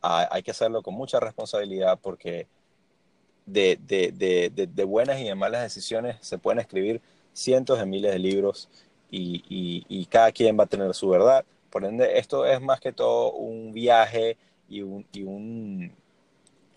hay 0.00 0.42
que 0.42 0.50
hacerlo 0.50 0.82
con 0.82 0.94
mucha 0.94 1.20
responsabilidad 1.20 1.98
porque 2.02 2.46
de, 3.46 3.78
de, 3.86 4.12
de, 4.54 4.66
de, 4.66 4.84
buenas 4.84 5.20
y 5.20 5.24
de 5.24 5.34
malas 5.34 5.62
decisiones 5.62 6.16
se 6.20 6.38
pueden 6.38 6.60
escribir 6.60 7.00
cientos 7.32 7.78
de 7.78 7.86
miles 7.86 8.12
de 8.12 8.18
libros 8.18 8.68
y, 9.10 9.84
y, 9.88 10.06
cada 10.06 10.32
quien 10.32 10.58
va 10.58 10.64
a 10.64 10.68
tener 10.68 10.92
su 10.94 11.08
verdad. 11.08 11.44
Por 11.70 11.84
ende, 11.84 12.18
esto 12.18 12.46
es 12.46 12.60
más 12.60 12.80
que 12.80 12.92
todo 12.92 13.32
un 13.32 13.72
viaje 13.72 14.36
y 14.68 14.82
un, 14.82 15.06
y, 15.12 15.22
un, 15.22 15.92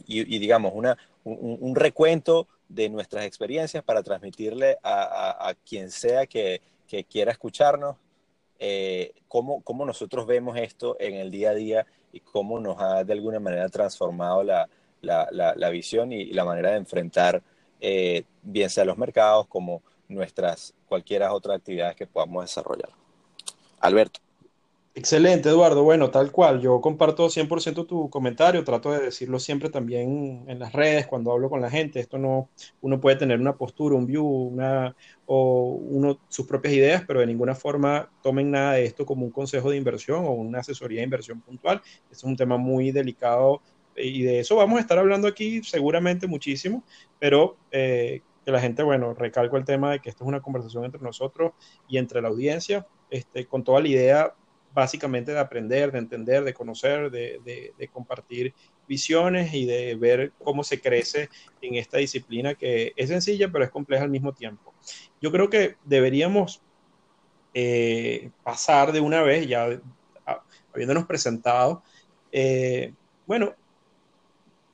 y, 0.05 0.39
digamos, 0.39 0.73
una, 0.75 0.97
un, 1.23 1.75
recuento 1.75 2.47
de 2.69 2.89
nuestras 2.89 3.25
experiencias 3.25 3.83
para 3.83 4.03
transmitirle 4.03 4.77
a, 4.83 5.49
a, 5.49 5.55
quien 5.55 5.89
sea 5.89 6.27
que, 6.27 6.61
que 6.87 7.03
quiera 7.03 7.31
escucharnos 7.31 7.95
eh, 8.59 9.13
cómo, 9.27 9.61
cómo 9.61 9.85
nosotros 9.85 10.25
vemos 10.25 10.57
esto 10.57 10.95
en 10.99 11.15
el 11.15 11.31
día 11.31 11.51
a 11.51 11.55
día 11.55 11.85
y 12.11 12.19
cómo 12.19 12.59
nos 12.59 12.79
ha 12.79 13.03
de 13.03 13.13
alguna 13.13 13.39
manera 13.39 13.69
transformado 13.69 14.43
la, 14.43 14.67
la, 15.01 15.27
la, 15.31 15.69
visión 15.69 16.11
y, 16.11 16.25
la 16.33 16.45
manera 16.45 16.71
de 16.71 16.77
enfrentar 16.77 17.41
eh, 17.79 18.23
bien 18.41 18.69
sea 18.69 18.85
los 18.85 18.97
mercados 18.97 19.47
como 19.47 19.81
nuestras 20.07 20.73
cualquiera 20.87 21.33
otras 21.33 21.57
actividades 21.57 21.95
que 21.95 22.07
podamos 22.07 22.45
desarrollar. 22.45 22.89
Alberto. 23.79 24.19
Excelente, 24.97 25.49
Eduardo. 25.49 25.83
Bueno, 25.83 26.09
tal 26.09 26.31
cual. 26.31 26.59
Yo 26.59 26.81
comparto 26.81 27.29
100% 27.29 27.85
tu 27.85 28.09
comentario. 28.09 28.63
Trato 28.63 28.91
de 28.91 28.99
decirlo 28.99 29.37
siempre 29.37 29.69
también 29.69 30.43
en 30.47 30.57
las 30.57 30.73
redes 30.73 31.05
cuando 31.05 31.31
hablo 31.31 31.51
con 31.51 31.61
la 31.61 31.69
gente. 31.69 31.99
Esto 31.99 32.17
no, 32.17 32.49
uno 32.81 32.99
puede 32.99 33.15
tener 33.15 33.39
una 33.39 33.55
postura, 33.55 33.95
un 33.95 34.07
view, 34.07 34.25
una, 34.25 34.95
o 35.27 35.77
uno, 35.79 36.17
sus 36.29 36.47
propias 36.47 36.73
ideas, 36.73 37.03
pero 37.05 37.19
de 37.19 37.27
ninguna 37.27 37.53
forma 37.53 38.09
tomen 38.23 38.49
nada 38.49 38.73
de 38.73 38.85
esto 38.85 39.05
como 39.05 39.23
un 39.23 39.31
consejo 39.31 39.69
de 39.69 39.77
inversión 39.77 40.25
o 40.25 40.31
una 40.31 40.61
asesoría 40.61 41.01
de 41.01 41.03
inversión 41.03 41.41
puntual. 41.41 41.79
es 42.11 42.23
un 42.23 42.35
tema 42.35 42.57
muy 42.57 42.91
delicado 42.91 43.61
y 43.97 44.23
de 44.23 44.39
eso 44.39 44.55
vamos 44.55 44.77
a 44.77 44.81
estar 44.81 44.97
hablando 44.97 45.27
aquí 45.27 45.63
seguramente 45.63 46.27
muchísimo, 46.27 46.83
pero 47.19 47.57
eh, 47.71 48.21
que 48.45 48.51
la 48.51 48.61
gente, 48.61 48.83
bueno, 48.83 49.13
recalco 49.13 49.57
el 49.57 49.65
tema 49.65 49.91
de 49.91 49.99
que 49.99 50.09
esto 50.09 50.23
es 50.23 50.27
una 50.27 50.41
conversación 50.41 50.85
entre 50.85 51.01
nosotros 51.01 51.51
y 51.87 51.97
entre 51.97 52.21
la 52.21 52.29
audiencia, 52.29 52.87
este, 53.09 53.45
con 53.45 53.63
toda 53.63 53.81
la 53.81 53.87
idea 53.87 54.33
básicamente 54.73 55.31
de 55.33 55.39
aprender, 55.39 55.91
de 55.91 55.97
entender, 55.97 56.43
de 56.43 56.53
conocer, 56.53 57.09
de, 57.09 57.89
compartir 57.91 58.53
visiones 58.87 59.53
y 59.53 59.65
de 59.65 59.95
ver 59.95 60.33
cómo 60.43 60.63
se 60.63 60.79
crece 60.79 61.29
en 61.61 61.75
esta 61.75 61.97
disciplina 61.97 62.53
que 62.53 62.93
es 62.95 63.09
sencilla 63.09 63.49
pero 63.51 63.63
es 63.63 63.71
compleja 63.71 64.03
al 64.03 64.11
mismo 64.11 64.33
tiempo. 64.33 64.73
Yo 65.19 65.31
creo 65.31 65.49
que 65.49 65.77
deberíamos 65.83 66.61
eh, 67.55 68.29
pasar 68.43 68.91
de 68.91 68.99
una 68.99 69.23
vez, 69.23 69.47
ya 69.47 69.67
habiéndonos 70.71 71.07
presentado, 71.07 71.81
eh, 72.31 72.93
bueno, 73.25 73.55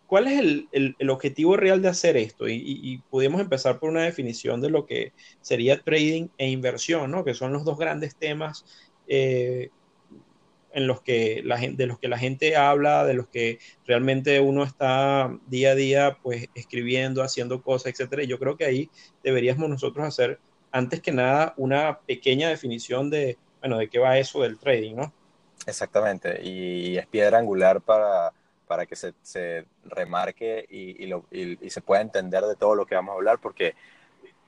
¿cuál 0.07 0.27
es 0.27 0.65
el, 0.72 1.10
objetivo 1.10 1.57
real 1.57 1.81
de 1.81 1.89
hacer 1.89 2.17
esto? 2.17 2.48
Y, 2.48 2.62
y, 2.63 2.98
podemos 3.10 3.41
empezar 3.41 3.79
por 3.79 3.89
una 3.89 4.03
definición 4.03 4.62
de 4.62 4.69
lo 4.69 4.86
que 4.86 5.13
sería 5.41 5.81
trading 5.81 6.27
e 6.38 6.50
inversión, 6.50 7.12
¿no? 7.12 7.24
que 7.24 7.33
son 7.33 7.53
los 7.53 7.65
dos 7.65 7.77
grandes 7.77 8.15
temas 8.15 8.65
eh, 9.07 9.69
en 10.74 10.88
los 10.88 11.01
que 11.01 11.41
la 11.43 11.57
gente, 11.57 11.83
de 11.83 11.88
los 11.88 12.00
que 12.00 12.07
la 12.07 12.17
gente 12.17 12.55
habla, 12.55 13.05
de 13.05 13.13
los 13.13 13.27
que 13.27 13.60
realmente 13.86 14.39
uno 14.39 14.63
está 14.63 15.38
día 15.48 15.72
a 15.72 15.75
día 15.75 16.17
pues 16.22 16.48
escribiendo, 16.55 17.22
haciendo 17.22 17.62
cosas. 17.62 17.93
Y 18.00 18.27
yo 18.27 18.39
creo 18.39 18.57
que 18.57 18.65
ahí 18.65 18.89
deberíamos 19.24 19.69
nosotros 19.69 20.05
hacer 20.05 20.39
antes 20.72 21.01
que 21.01 21.12
nada 21.12 21.53
una 21.57 22.00
pequeña 22.00 22.50
definición 22.50 23.12
de, 23.12 23.38
bueno, 23.60 23.77
de 23.77 23.88
qué 23.88 24.00
va 24.00 24.17
eso 24.17 24.41
del 24.41 24.57
trading, 24.57 24.95
¿no? 24.95 25.13
Exactamente, 25.67 26.41
y 26.43 26.98
es 26.98 27.07
piedra 27.07 27.38
angular 27.38 27.79
para, 27.79 28.33
para 28.74 28.88
que 28.88 28.96
se, 28.96 29.13
se 29.22 29.68
remarque 29.86 30.65
y, 30.68 31.03
y, 31.03 31.06
lo, 31.06 31.25
y, 31.30 31.70
se 31.70 31.80
pueda 31.80 32.01
entender 32.01 32.44
de 32.44 32.56
todo 32.56 32.74
lo 32.74 32.88
que 32.88 32.96
vamos 32.96 33.13
a 33.13 33.18
hablar, 33.18 33.38
porque 33.38 33.75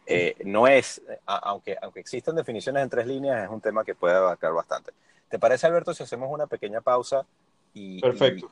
eh, 0.08 0.34
no 0.46 0.66
es, 0.66 1.00
aunque, 1.28 1.78
aunque 1.80 2.00
existan 2.00 2.36
definiciones 2.36 2.82
en 2.82 2.90
tres 2.90 3.06
líneas, 3.06 3.44
es 3.44 3.50
un 3.52 3.62
tema 3.62 3.84
que 3.86 3.94
puede 3.94 4.16
abarcar 4.16 4.52
bastante. 4.52 4.94
¿Te 5.30 5.38
parece, 5.38 5.68
Alberto, 5.68 5.94
si 5.94 6.02
hacemos 6.02 6.28
una 6.32 6.48
pequeña 6.48 6.82
pausa 6.82 7.28
y, 7.76 8.02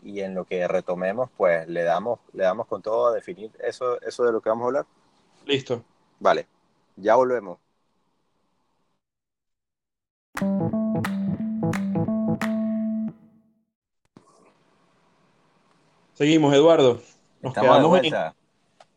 y, 0.03 0.19
en 0.19 0.35
lo 0.35 0.45
que 0.45 0.67
retomemos, 0.67 1.31
pues 1.35 1.67
le 1.67 1.81
damos, 1.81 2.19
le 2.33 2.43
damos 2.43 2.67
con 2.67 2.83
todo 2.83 3.07
a 3.07 3.13
definir 3.15 3.49
eso, 3.63 3.99
eso 4.01 4.25
de 4.25 4.31
lo 4.31 4.41
que 4.41 4.49
vamos 4.49 4.65
a 4.65 4.67
hablar? 4.67 4.85
Listo. 5.47 5.83
Vale, 6.19 6.45
ya 6.97 7.15
volvemos. 7.15 7.57
Seguimos, 16.23 16.53
Eduardo. 16.53 17.01
Nos 17.41 17.53
quedamos 17.53 18.01
en, 18.01 18.13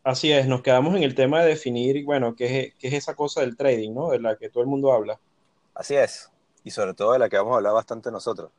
así 0.05 0.31
es, 0.31 0.47
nos 0.47 0.63
quedamos 0.63 0.95
en 0.95 1.03
el 1.03 1.17
tema 1.17 1.43
de 1.43 1.49
definir, 1.49 2.05
bueno, 2.05 2.37
qué 2.37 2.61
es, 2.61 2.75
qué 2.77 2.87
es 2.87 2.95
esa 2.95 3.17
cosa 3.17 3.41
del 3.41 3.57
trading, 3.57 3.93
¿no? 3.93 4.11
De 4.11 4.21
la 4.21 4.37
que 4.37 4.49
todo 4.49 4.63
el 4.63 4.69
mundo 4.69 4.93
habla. 4.93 5.19
Así 5.75 5.97
es 5.97 6.31
y 6.63 6.71
sobre 6.71 6.95
todo 6.95 7.15
de 7.15 7.19
la 7.19 7.29
que 7.29 7.37
vamos 7.37 7.55
a 7.55 7.57
hablar 7.57 7.73
bastante 7.73 8.13
nosotros. 8.13 8.53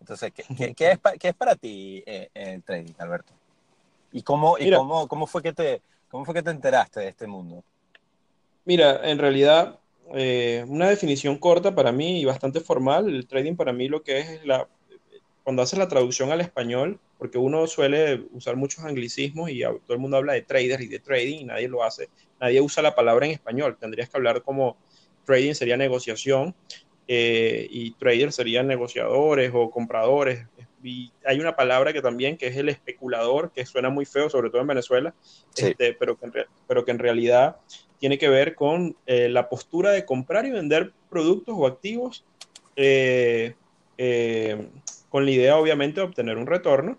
Entonces, 0.00 0.32
¿qué, 0.32 0.74
qué, 0.74 0.90
es, 0.92 1.00
qué 1.20 1.28
es, 1.28 1.34
para 1.34 1.54
ti 1.54 2.02
eh, 2.06 2.30
el 2.32 2.62
trading, 2.62 2.94
Alberto? 2.96 3.34
¿Y, 4.10 4.22
cómo, 4.22 4.56
y 4.58 4.72
cómo, 4.72 5.06
cómo, 5.06 5.26
fue 5.26 5.42
que 5.42 5.52
te, 5.52 5.82
cómo 6.10 6.24
fue 6.24 6.32
que 6.32 6.42
te 6.42 6.50
enteraste 6.50 7.00
de 7.00 7.08
este 7.08 7.26
mundo? 7.26 7.62
Mira, 8.64 9.06
en 9.06 9.18
realidad, 9.18 9.78
eh, 10.14 10.64
una 10.66 10.88
definición 10.88 11.36
corta 11.36 11.74
para 11.74 11.92
mí 11.92 12.22
y 12.22 12.24
bastante 12.24 12.60
formal, 12.60 13.06
el 13.06 13.26
trading 13.26 13.54
para 13.54 13.74
mí 13.74 13.86
lo 13.86 14.02
que 14.02 14.20
es 14.20 14.46
la, 14.46 14.66
cuando 15.44 15.62
haces 15.62 15.78
la 15.78 15.88
traducción 15.88 16.32
al 16.32 16.40
español, 16.40 16.98
porque 17.18 17.38
uno 17.38 17.66
suele 17.66 18.24
usar 18.32 18.56
muchos 18.56 18.84
anglicismos 18.84 19.50
y 19.50 19.60
todo 19.60 19.82
el 19.90 19.98
mundo 19.98 20.16
habla 20.16 20.32
de 20.32 20.42
traders 20.42 20.82
y 20.82 20.88
de 20.88 20.98
trading 20.98 21.40
y 21.40 21.44
nadie 21.44 21.68
lo 21.68 21.84
hace, 21.84 22.08
nadie 22.40 22.60
usa 22.60 22.82
la 22.82 22.94
palabra 22.94 23.26
en 23.26 23.32
español, 23.32 23.76
tendrías 23.78 24.08
que 24.08 24.16
hablar 24.16 24.42
como 24.42 24.76
trading 25.24 25.54
sería 25.54 25.76
negociación, 25.76 26.54
eh, 27.06 27.66
y 27.70 27.90
traders 27.92 28.34
serían 28.34 28.66
negociadores 28.66 29.50
o 29.54 29.70
compradores. 29.70 30.46
Y 30.82 31.12
hay 31.24 31.38
una 31.38 31.56
palabra 31.56 31.92
que 31.92 32.02
también, 32.02 32.36
que 32.36 32.46
es 32.46 32.56
el 32.56 32.68
especulador, 32.68 33.52
que 33.52 33.64
suena 33.66 33.90
muy 33.90 34.06
feo, 34.06 34.30
sobre 34.30 34.50
todo 34.50 34.62
en 34.62 34.66
Venezuela, 34.66 35.14
este, 35.56 35.94
pero, 35.94 36.18
que 36.18 36.26
en 36.26 36.32
pero 36.66 36.84
que 36.84 36.90
en 36.90 36.98
realidad 36.98 37.56
tiene 37.98 38.18
que 38.18 38.28
ver 38.28 38.54
con 38.54 38.96
eh, 39.06 39.28
la 39.28 39.48
postura 39.48 39.90
de 39.92 40.04
comprar 40.04 40.46
y 40.46 40.50
vender 40.50 40.92
productos 41.08 41.54
o 41.56 41.66
activos 41.66 42.24
eh, 42.76 43.54
con 45.14 45.26
la 45.26 45.30
idea, 45.30 45.56
obviamente, 45.56 46.00
de 46.00 46.06
obtener 46.08 46.38
un 46.38 46.46
retorno. 46.48 46.98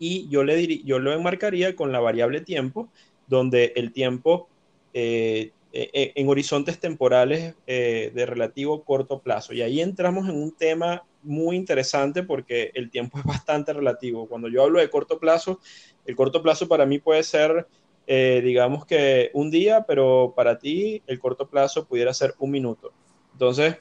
Y 0.00 0.28
yo, 0.28 0.42
le 0.42 0.82
yo 0.82 0.98
lo 0.98 1.12
enmarcaría 1.12 1.76
con 1.76 1.92
la 1.92 2.00
variable 2.00 2.40
tiempo, 2.40 2.88
donde 3.28 3.74
el 3.76 3.92
tiempo 3.92 4.48
eh, 4.92 5.52
eh, 5.72 6.12
en 6.16 6.28
horizontes 6.28 6.80
temporales 6.80 7.54
eh, 7.68 8.10
de 8.12 8.26
relativo 8.26 8.82
corto 8.82 9.20
plazo. 9.20 9.52
Y 9.52 9.62
ahí 9.62 9.80
entramos 9.80 10.28
en 10.28 10.34
un 10.34 10.50
tema 10.50 11.04
muy 11.22 11.54
interesante 11.54 12.24
porque 12.24 12.72
el 12.74 12.90
tiempo 12.90 13.20
es 13.20 13.24
bastante 13.46 13.72
relativo. 13.72 14.26
Cuando 14.26 14.48
yo 14.48 14.64
hablo 14.64 14.80
de 14.80 14.90
corto 14.90 15.20
plazo, 15.20 15.60
el 16.06 16.16
corto 16.16 16.42
plazo 16.42 16.66
para 16.66 16.86
mí 16.86 16.98
puede 16.98 17.22
ser, 17.22 17.68
digamos 18.04 18.84
que 18.84 19.30
un 19.32 19.52
día, 19.52 19.84
pero 19.86 20.32
para 20.34 20.58
ti 20.58 21.04
el 21.06 21.20
corto 21.20 21.48
plazo 21.48 21.86
pudiera 21.86 22.12
ser 22.12 22.34
un 22.40 22.50
minuto. 22.50 22.90
Entonces, 23.32 23.76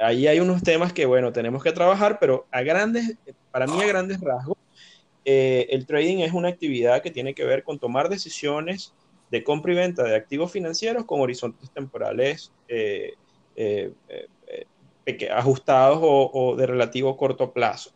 ahí 0.00 0.26
hay 0.26 0.40
unos 0.40 0.62
temas 0.62 0.92
que, 0.92 1.06
bueno, 1.06 1.32
tenemos 1.32 1.62
que 1.62 1.72
trabajar, 1.72 2.18
pero 2.18 2.46
a 2.50 2.62
grandes, 2.62 3.16
para 3.50 3.66
mí 3.66 3.80
a 3.80 3.86
grandes 3.86 4.20
rasgos, 4.20 4.56
el 5.24 5.86
trading 5.86 6.18
es 6.18 6.32
una 6.32 6.48
actividad 6.48 7.02
que 7.02 7.10
tiene 7.10 7.34
que 7.34 7.44
ver 7.44 7.62
con 7.62 7.78
tomar 7.78 8.08
decisiones 8.08 8.92
de 9.30 9.44
compra 9.44 9.72
y 9.72 9.76
venta 9.76 10.02
de 10.02 10.16
activos 10.16 10.50
financieros 10.50 11.04
con 11.04 11.20
horizontes 11.20 11.70
temporales 11.70 12.52
eh, 12.68 13.14
eh, 13.56 13.92
eh, 15.06 15.28
ajustados 15.30 15.98
o, 16.02 16.56
de 16.56 16.66
relativo 16.66 17.16
corto 17.16 17.52
plazo. 17.52 17.92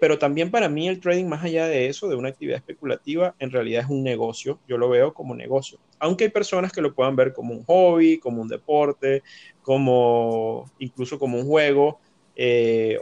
pero 0.00 0.18
también 0.18 0.50
para 0.50 0.68
mí 0.68 0.88
el 0.88 1.00
trading, 1.00 1.26
más 1.26 1.44
allá 1.44 1.66
de 1.66 1.86
eso, 1.88 2.08
de 2.08 2.16
una 2.16 2.28
actividad 2.28 2.56
especulativa, 2.56 3.34
en 3.38 3.50
realidad 3.50 3.84
es 3.84 3.90
un 3.90 4.02
negocio. 4.02 4.58
Yo 4.66 4.78
lo 4.78 4.88
veo 4.88 5.12
como 5.12 5.34
negocio. 5.34 5.78
Aunque 5.98 6.24
hay 6.24 6.30
personas 6.30 6.72
que 6.72 6.80
lo 6.80 6.94
puedan 6.94 7.16
ver 7.16 7.32
como 7.32 7.54
un 7.54 7.64
hobby, 7.64 8.18
como 8.18 8.42
un 8.42 8.48
deporte, 8.48 9.22
como 9.62 10.70
incluso 10.78 11.18
como 11.18 11.38
un 11.38 11.46
juego. 11.46 12.00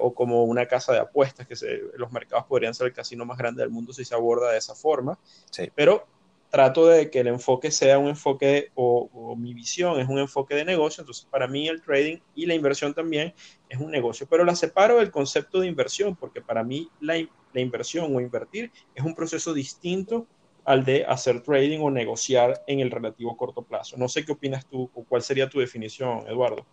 o 0.01 0.15
como 0.15 0.45
una 0.45 0.67
casa 0.67 0.93
de 0.93 0.99
apuestas, 0.99 1.47
que 1.47 1.55
los 1.97 2.11
mercados 2.11 2.47
podrían 2.47 2.75
ser 2.75 2.87
el 2.87 2.95
casino 2.95 3.27
más 3.27 3.37
grande 3.37 3.63
del 3.63 3.71
mundo 3.71 3.93
si 3.93 4.05
se 4.05 4.15
aborda 4.15 4.51
de 4.51 4.59
esa 4.59 4.75
forma. 4.75 5.19
Sí. 5.51 5.71
Pero 5.75 6.07
trato 6.51 6.87
de 6.87 7.11
que 7.11 7.21
el 7.21 7.27
enfoque 7.27 7.71
sea 7.71 7.99
un 7.99 8.09
enfoque 8.09 8.71
o, 8.75 9.35
mi 9.37 9.53
visión 9.53 10.01
es 10.01 10.09
un 10.09 10.19
enfoque 10.19 10.55
de 10.55 10.65
negocio, 10.65 11.03
entonces 11.03 11.27
para 11.31 11.47
mí 11.47 11.69
el 11.69 11.83
trading 11.83 12.19
y 12.35 12.47
la 12.47 12.55
inversión 12.55 12.95
también 12.95 13.35
es 13.69 13.79
un 13.79 13.91
negocio, 13.91 14.27
pero 14.29 14.45
la 14.45 14.57
separo 14.57 14.99
del 14.99 15.11
concepto 15.11 15.61
de 15.61 15.67
inversión 15.67 16.17
porque 16.17 16.41
para 16.41 16.65
mí 16.65 16.89
la, 17.01 17.19
inversión 17.55 18.15
o 18.15 18.21
invertir 18.21 18.71
es 18.95 19.05
un 19.05 19.15
proceso 19.15 19.55
distinto 19.55 20.27
al 20.67 20.85
de 20.85 21.05
hacer 21.07 21.43
trading 21.43 21.79
o 21.81 21.91
negociar 21.91 22.63
en 22.67 22.81
el 22.81 22.91
relativo 22.91 23.37
corto 23.37 23.63
plazo. 23.63 23.97
No 23.97 24.09
sé 24.09 24.25
qué 24.25 24.33
opinas 24.33 24.67
tú 24.67 24.91
o 24.95 25.05
cuál 25.05 25.23
sería 25.23 25.49
tu 25.49 25.61
definición, 25.61 26.27
Eduardo. 26.27 26.67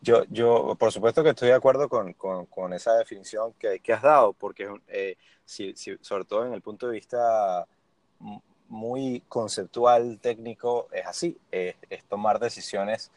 Yo, 0.00 0.24
yo 0.30 0.74
por 0.78 0.90
supuesto 0.90 1.22
que 1.22 1.30
estoy 1.30 1.48
de 1.48 1.54
acuerdo 1.54 1.88
con, 1.88 2.14
con, 2.14 2.72
esa 2.72 2.94
definición 2.96 3.52
que, 3.58 3.80
que, 3.80 3.92
has 3.92 4.02
dado, 4.02 4.32
porque 4.32 4.68
eh, 4.88 5.16
sobre 6.00 6.24
todo 6.24 6.46
en 6.46 6.54
el 6.54 6.62
punto 6.62 6.86
de 6.86 6.94
vista 6.94 7.66
muy 8.68 9.22
conceptual, 9.28 10.18
técnico, 10.18 10.88
es 10.90 11.06
así, 11.06 11.36
es, 11.50 11.76
tomar 12.08 12.38
decisiones 12.38 13.10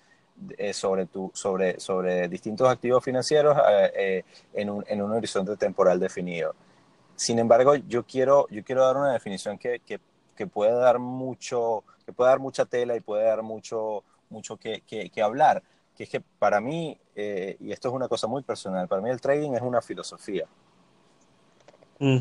eh, 0.58 0.74
sobre, 0.74 1.06
tu, 1.06 1.32
sobre, 1.34 1.80
sobre 1.80 2.28
distintos 2.28 2.70
activos 2.70 3.04
financieros 3.04 3.58
eh, 3.96 4.24
en, 4.54 4.70
un, 4.70 4.84
en 4.88 5.02
un 5.02 5.12
horizonte 5.14 5.56
temporal 5.56 5.98
definido. 6.00 6.56
Sin 7.20 7.38
embargo, 7.38 7.76
yo 7.76 8.06
quiero, 8.06 8.48
yo 8.50 8.64
quiero 8.64 8.86
dar 8.86 8.96
una 8.96 9.12
definición 9.12 9.58
que, 9.58 9.82
que, 9.86 10.00
que 10.40 10.48
puede 10.48 10.72
dar 10.72 11.00
mucho, 11.00 11.84
que 12.06 12.14
puede 12.14 12.30
dar 12.30 12.40
mucha 12.40 12.64
tela 12.64 12.96
y 12.96 13.02
puede 13.02 13.26
dar 13.26 13.44
mucho, 13.44 14.06
mucho 14.30 14.56
que, 14.56 14.80
que 14.82 15.22
hablar, 15.22 15.62
que 15.98 16.06
es 16.06 16.10
que 16.10 16.22
para 16.22 16.62
mí, 16.62 16.98
eh, 17.14 17.58
y 17.60 17.74
esto 17.74 17.90
es 17.90 17.94
una 17.94 18.08
cosa 18.08 18.26
muy 18.26 18.42
personal, 18.42 18.88
para 18.88 19.02
mí 19.02 19.10
el 19.10 19.20
trading 19.20 19.52
es 19.52 19.62
una 19.62 19.82
filosofía. 19.82 20.46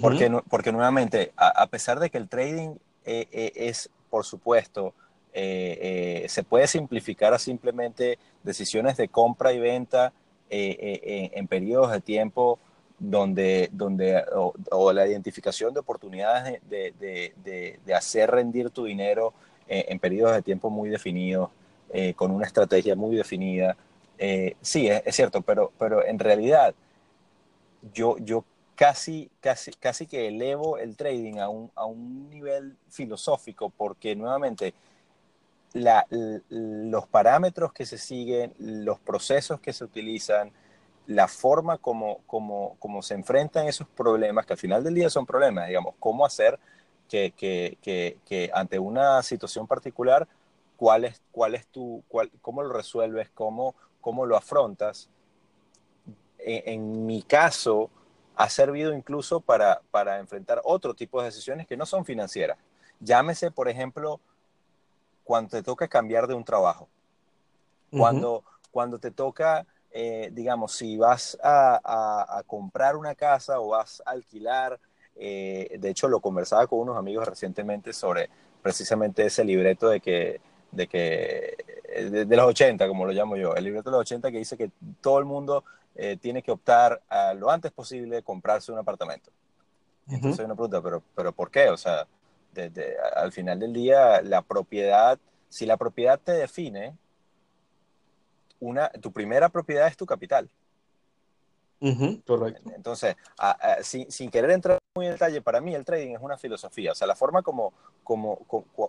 porque, 0.01 0.37
porque 0.51 0.73
nuevamente, 0.73 1.33
a, 1.37 1.65
pesar 1.69 2.01
de 2.01 2.11
que 2.11 2.19
el 2.19 2.29
trading 2.29 2.71
eh, 3.05 3.29
eh, 3.31 3.53
es, 3.55 3.89
por 4.11 4.25
supuesto, 4.25 4.95
se 5.33 6.45
puede 6.49 6.67
simplificar 6.67 7.33
a 7.35 7.39
simplemente 7.39 8.19
decisiones 8.43 8.97
de 8.97 9.07
compra 9.07 9.53
y 9.53 9.61
venta 9.61 10.13
en, 10.51 11.31
en 11.39 11.47
periodos 11.47 11.93
de 11.93 12.01
tiempo 12.01 12.59
donde, 12.99 13.69
donde 13.73 14.25
o, 14.71 14.93
la 14.93 15.07
identificación 15.07 15.73
de 15.73 15.81
oportunidades 15.81 16.61
de, 16.69 16.93
de, 16.99 17.79
de, 17.85 17.95
hacer 17.95 18.31
rendir 18.31 18.71
tu 18.71 18.85
dinero 18.85 19.33
en, 19.69 19.99
periodos 19.99 20.35
de 20.35 20.43
tiempo 20.43 20.71
muy 20.71 20.89
definidos, 20.89 21.51
eh, 21.91 22.15
con 22.15 22.31
una 22.31 22.47
estrategia 22.47 22.97
muy 22.97 23.17
definida. 23.17 23.77
Eh, 24.19 24.57
sí, 24.61 24.89
es, 24.89 25.15
cierto, 25.15 25.43
pero, 25.43 25.73
pero 25.79 26.05
en 26.05 26.19
realidad 26.19 26.75
yo, 27.93 28.17
yo 28.19 28.45
casi, 28.75 29.31
casi, 29.41 29.73
casi 29.73 30.07
que 30.07 30.27
elevo 30.27 30.79
el 30.79 30.97
trading 30.97 31.39
a 31.39 31.49
un, 31.49 31.71
a 31.75 31.85
un 31.85 32.29
nivel 32.31 32.77
filosófico 32.89 33.71
porque 33.71 34.17
nuevamente 34.17 34.75
la, 35.73 36.07
los 36.49 37.07
parámetros 37.07 37.73
que 37.73 37.87
se 37.87 37.99
siguen, 37.99 38.55
los 38.59 38.99
procesos 38.99 39.61
que 39.61 39.73
se 39.73 39.85
utilizan, 39.85 40.51
la 41.09 41.27
forma 41.27 41.79
como, 41.79 42.19
como, 42.27 42.77
como, 42.79 43.03
se 43.03 43.15
enfrentan 43.15 43.67
esos 43.67 43.89
problemas, 43.89 44.45
que 44.45 44.53
al 44.53 44.59
final 44.59 44.85
del 44.85 44.95
día 44.95 45.09
son 45.09 45.25
problemas, 45.25 45.67
digamos, 45.67 45.95
cómo 45.99 46.27
hacer 46.27 46.61
que, 47.09 47.33
que, 47.35 47.79
que, 47.81 48.19
que 48.27 48.51
ante 48.53 48.79
una 48.79 49.23
situación 49.23 49.67
particular, 49.67 50.29
cuál 50.77 51.07
es, 51.07 51.23
cuál 51.33 51.55
es 51.55 51.67
tu, 51.67 52.05
cuál, 52.09 52.31
cómo 52.43 52.63
lo 52.63 52.75
resuelves, 52.75 53.31
cómo, 53.31 53.75
cómo 54.03 54.27
lo 54.27 54.37
afrontas. 54.37 55.09
En, 56.37 57.07
mi 57.07 57.23
caso, 57.23 57.91
ha 58.37 58.51
servido 58.51 58.93
incluso 58.93 59.41
para, 59.41 59.81
para 59.91 60.19
enfrentar 60.19 60.61
otro 60.63 60.93
tipo 60.93 61.21
de 61.21 61.27
decisiones 61.27 61.67
que 61.67 61.79
no 61.79 61.87
son 61.87 62.05
financieras. 62.05 62.59
Llámese, 63.01 63.51
por 63.51 63.71
ejemplo, 63.71 64.21
cuando 65.25 65.51
te 65.53 65.63
toca 65.63 65.89
cambiar 65.89 66.27
de 66.27 66.35
un 66.35 66.45
trabajo, 66.45 66.87
cuando, 67.91 68.45
cuando 68.71 68.99
te 68.99 69.11
toca 69.11 69.67
eh, 70.01 70.31
digamos, 70.33 70.77
si 70.77 70.97
vas 70.97 71.37
a, 71.43 72.41
comprar 72.47 72.95
una 72.95 73.17
casa 73.17 73.59
o 73.59 73.71
vas 73.71 74.01
a 74.07 74.13
alquilar, 74.13 74.79
eh, 75.17 75.77
de 75.77 75.91
hecho 75.91 76.07
lo 76.07 76.21
conversaba 76.21 76.69
con 76.69 76.79
unos 76.79 76.97
amigos 76.97 77.27
recientemente 77.27 77.93
sobre 77.93 78.31
precisamente 78.63 79.27
ese 79.27 79.45
libreto 79.45 79.89
de 79.89 79.99
que, 79.99 80.41
de 80.71 80.87
que, 80.87 81.57
de, 82.13 82.37
los 82.37 82.47
80, 82.47 82.87
como 82.87 83.07
lo 83.07 83.13
llamo 83.13 83.35
yo, 83.35 83.57
el 83.57 83.65
libreto 83.65 83.91
de 83.91 83.97
los 83.97 84.03
80 84.03 84.31
que 84.31 84.39
dice 84.39 84.57
que 84.57 84.71
todo 85.01 85.19
el 85.19 85.25
mundo 85.25 85.65
eh, 85.97 86.17
tiene 86.17 86.45
que 86.45 86.53
optar 86.53 87.03
a 87.09 87.35
lo 87.35 87.51
antes 87.51 87.73
posible 87.73 88.23
comprarse 88.23 88.71
un 88.71 88.79
apartamento. 88.79 89.33
Entonces 90.09 90.45
una 90.45 90.55
pregunta, 90.55 90.81
¿pero, 90.81 91.03
pero 91.17 91.33
por 91.33 91.51
qué? 91.51 91.71
O 91.71 91.77
sea, 91.77 92.07
al 93.17 93.33
final 93.33 93.59
del 93.59 93.73
día, 93.73 94.23
la 94.23 94.43
propiedad, 94.43 95.19
si 95.49 95.67
la 95.67 95.77
propiedad 95.77 96.21
te 96.23 96.35
define, 96.35 96.95
una, 98.61 98.89
tu 98.91 99.13
primera 99.13 99.49
propiedad 99.49 99.87
es 99.87 99.97
tu 99.97 100.07
capital. 100.07 100.49
correcto. 102.27 102.71
Entonces, 102.75 103.17
sin, 103.83 104.31
querer 104.31 104.51
entrar 104.51 104.79
muy 104.95 105.07
en 105.07 105.13
detalle, 105.13 105.41
para 105.41 105.61
mí 105.61 105.75
el 105.75 105.85
trading 105.85 106.15
es 106.15 106.21
una 106.21 106.37
filosofía. 106.37 106.93
O 106.93 106.95
sea, 106.95 107.07
la 107.07 107.15
forma 107.15 107.43
como, 107.43 107.73
como, 108.03 108.41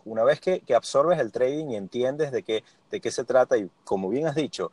una 0.06 0.24
vez 0.24 0.40
que, 0.40 0.64
absorbes 0.76 1.20
el 1.20 1.32
trading 1.32 1.70
y 1.70 1.76
entiendes 1.76 2.32
de 2.32 2.44
qué, 2.44 2.64
de 2.90 3.00
qué 3.00 3.12
se 3.12 3.24
trata, 3.24 3.58
y 3.58 3.70
como 3.84 4.10
bien 4.10 4.28
has 4.28 4.36
dicho, 4.36 4.72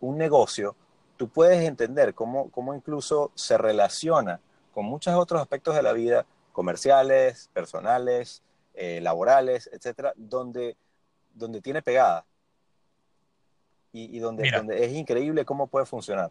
un 0.00 0.18
negocio, 0.18 0.76
tú 1.16 1.28
puedes 1.28 1.66
entender 1.66 2.14
cómo, 2.14 2.50
cómo 2.50 2.74
incluso 2.74 3.32
se 3.34 3.58
relaciona 3.58 4.40
con 4.72 4.84
muchos 4.84 5.14
otros 5.14 5.40
aspectos 5.40 5.74
de 5.74 5.82
la 5.82 5.92
vida, 5.92 6.26
comerciales, 6.52 7.50
personales, 7.52 8.42
eh, 8.74 9.00
laborales, 9.00 9.70
etcétera, 9.72 10.12
donde, 10.16 10.76
donde 11.34 11.62
tiene 11.62 11.80
pegada 11.80 12.26
y, 13.96 14.18
donde, 14.18 14.50
donde, 14.50 14.84
es 14.84 14.92
increíble 14.92 15.44
cómo 15.44 15.66
puede 15.66 15.86
funcionar. 15.86 16.30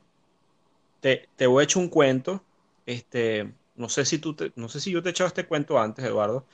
Te, 1.00 1.28
te, 1.36 1.48
voy 1.48 1.62
a 1.62 1.64
echar 1.64 1.82
un 1.82 1.90
cuento. 1.90 2.42
Este, 2.86 3.52
no 3.76 3.90
sé 3.90 4.06
si 4.06 4.20
tú 4.20 4.36
no 4.56 4.70
sé 4.70 4.80
si 4.80 4.92
yo 4.92 5.02
te 5.02 5.10
he 5.10 5.12
echado 5.12 5.28
este 5.28 5.46
cuento 5.46 5.80
antes, 5.80 6.06
Eduardo, 6.06 6.46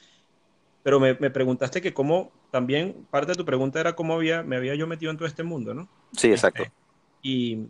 pero 0.83 0.99
me, 0.99 1.15
me, 1.15 1.29
preguntaste 1.29 1.81
que 1.81 1.93
cómo, 1.93 2.31
también 2.49 3.05
parte 3.11 3.33
de 3.33 3.37
tu 3.37 3.45
pregunta 3.45 3.79
era 3.79 3.93
cómo 3.95 4.13
había, 4.13 4.41
me 4.43 4.55
había 4.55 4.75
yo 4.75 4.87
metido 4.87 5.11
en 5.11 5.17
todo 5.17 5.27
este 5.27 5.43
mundo, 5.43 5.73
¿no? 5.73 5.89
Sí, 6.13 6.31
exacto. 6.31 6.63
Este, 6.63 6.75
y 7.21 7.67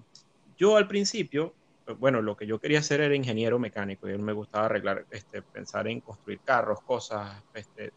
yo 0.57 0.77
al 0.77 0.87
principio, 0.87 1.53
bueno, 1.99 2.21
lo 2.21 2.37
que 2.37 2.45
yo 2.45 2.59
quería 2.59 2.79
hacer 2.79 3.01
era 3.01 3.15
ingeniero 3.15 3.57
mecánico, 3.57 4.07
y 4.07 4.17
me 4.17 4.33
gustaba 4.33 4.67
arreglar, 4.67 5.05
este, 5.09 5.41
pensar 5.41 5.87
en 5.87 5.99
construir 6.01 6.39
carros, 6.41 6.79
cosas, 6.81 7.41
este, 7.55 7.91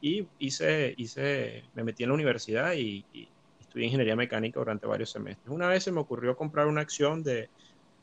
y 0.00 0.26
hice, 0.38 0.94
hice, 0.96 1.64
me 1.74 1.82
metí 1.82 2.04
en 2.04 2.10
la 2.10 2.14
universidad 2.14 2.72
y 2.74 3.04
estudié 3.78 3.86
ingeniería 3.86 4.16
mecánica 4.16 4.58
durante 4.58 4.86
varios 4.86 5.10
semestres. 5.10 5.48
Una 5.48 5.68
vez 5.68 5.84
se 5.84 5.92
me 5.92 6.00
ocurrió 6.00 6.36
comprar 6.36 6.66
una 6.66 6.80
acción 6.80 7.22
de, 7.22 7.48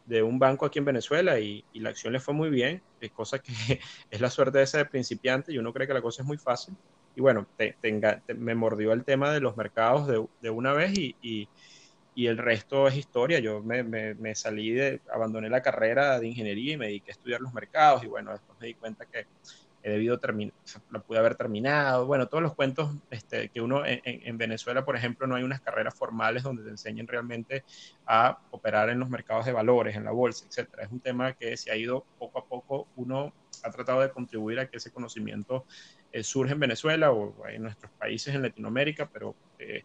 de 0.05 0.23
un 0.23 0.39
banco 0.39 0.65
aquí 0.65 0.79
en 0.79 0.85
Venezuela 0.85 1.37
y, 1.39 1.65
y, 1.73 1.81
la 1.81 1.89
acción 1.89 2.13
le 2.13 2.19
fue 2.19 2.33
muy 2.33 2.49
bien, 2.49 2.81
es 3.01 3.11
cosa 3.11 3.39
que 3.39 3.51
es 4.11 4.21
la 4.21 4.29
suerte 4.29 4.59
de 4.59 4.63
ese 4.63 4.85
principiante 4.85 5.51
y 5.51 5.57
uno 5.57 5.73
cree 5.73 5.85
que 5.85 5.93
la 5.93 6.01
cosa 6.01 6.21
es 6.21 6.27
muy 6.27 6.37
fácil. 6.37 6.75
Y 7.15 7.21
bueno, 7.21 7.45
te, 7.57 7.75
me 8.35 8.55
mordió 8.55 8.93
el 8.93 9.03
tema 9.03 9.31
de 9.31 9.39
los 9.39 9.57
mercados 9.57 10.07
de, 10.07 10.25
de 10.41 10.49
una 10.49 10.73
vez 10.73 10.97
y, 10.97 11.15
y, 11.21 11.47
y, 12.13 12.27
el 12.27 12.37
resto 12.37 12.87
es 12.87 12.95
historia. 12.95 13.39
Yo 13.39 13.61
me, 13.61 13.83
me, 13.83 14.15
me, 14.15 14.35
salí 14.35 14.71
de, 14.71 15.01
abandoné 15.13 15.49
la 15.49 15.61
carrera 15.61 16.19
de 16.19 16.27
ingeniería 16.27 16.73
y 16.73 16.77
me 16.77 16.87
dediqué 16.87 17.11
a 17.11 17.13
estudiar 17.13 17.41
los 17.41 17.53
mercados 17.53 18.03
y 18.03 18.07
bueno, 18.07 18.31
después 18.31 18.57
me 18.59 18.67
di 18.67 18.73
cuenta 18.75 19.05
que 19.05 19.25
he 19.85 19.91
debido 19.91 20.17
terminar, 20.17 20.55
lo 20.89 21.03
pude 21.03 21.19
haber 21.19 21.35
terminado. 21.35 22.07
Bueno, 22.07 22.27
todos 22.27 22.41
los 22.41 22.55
cuentos 22.55 22.95
este, 23.11 23.49
que 23.49 23.61
uno 23.61 23.83
en, 23.85 24.35
Venezuela, 24.35 24.83
por 24.83 24.95
ejemplo, 24.95 25.27
no 25.27 25.35
hay 25.35 25.43
unas 25.43 25.61
carreras 25.61 25.93
formales 25.93 26.41
donde 26.41 26.63
te 26.63 26.71
enseñen 26.71 27.07
realmente 27.07 27.63
a 28.07 28.39
operar 28.49 28.89
en 28.89 28.99
los 28.99 29.11
mercados 29.11 29.45
de 29.45 29.51
valores, 29.51 29.95
en 29.95 30.03
la 30.03 30.09
bolsa, 30.09 30.45
etcétera. 30.47 30.85
Es 30.85 30.91
un 30.91 31.01
tema 31.01 31.33
que 31.33 31.55
se 31.55 31.69
ha 31.69 31.75
ido 31.75 32.03
poco 32.17 32.39
a 32.39 32.45
poco, 32.45 32.87
uno 32.95 33.31
ha 33.61 33.69
tratado 33.69 34.01
de 34.01 34.09
contribuir 34.09 34.59
a 34.59 34.67
que 34.67 34.77
ese 34.77 34.89
conocimiento 34.89 35.65
eh, 36.11 36.23
surja 36.23 36.53
en 36.53 36.61
Venezuela 36.61 37.11
o 37.11 37.47
en 37.47 37.61
nuestros 37.61 37.91
países 37.91 38.33
en 38.33 38.41
Latinoamérica, 38.41 39.07
pero 39.07 39.35
eh, 39.59 39.83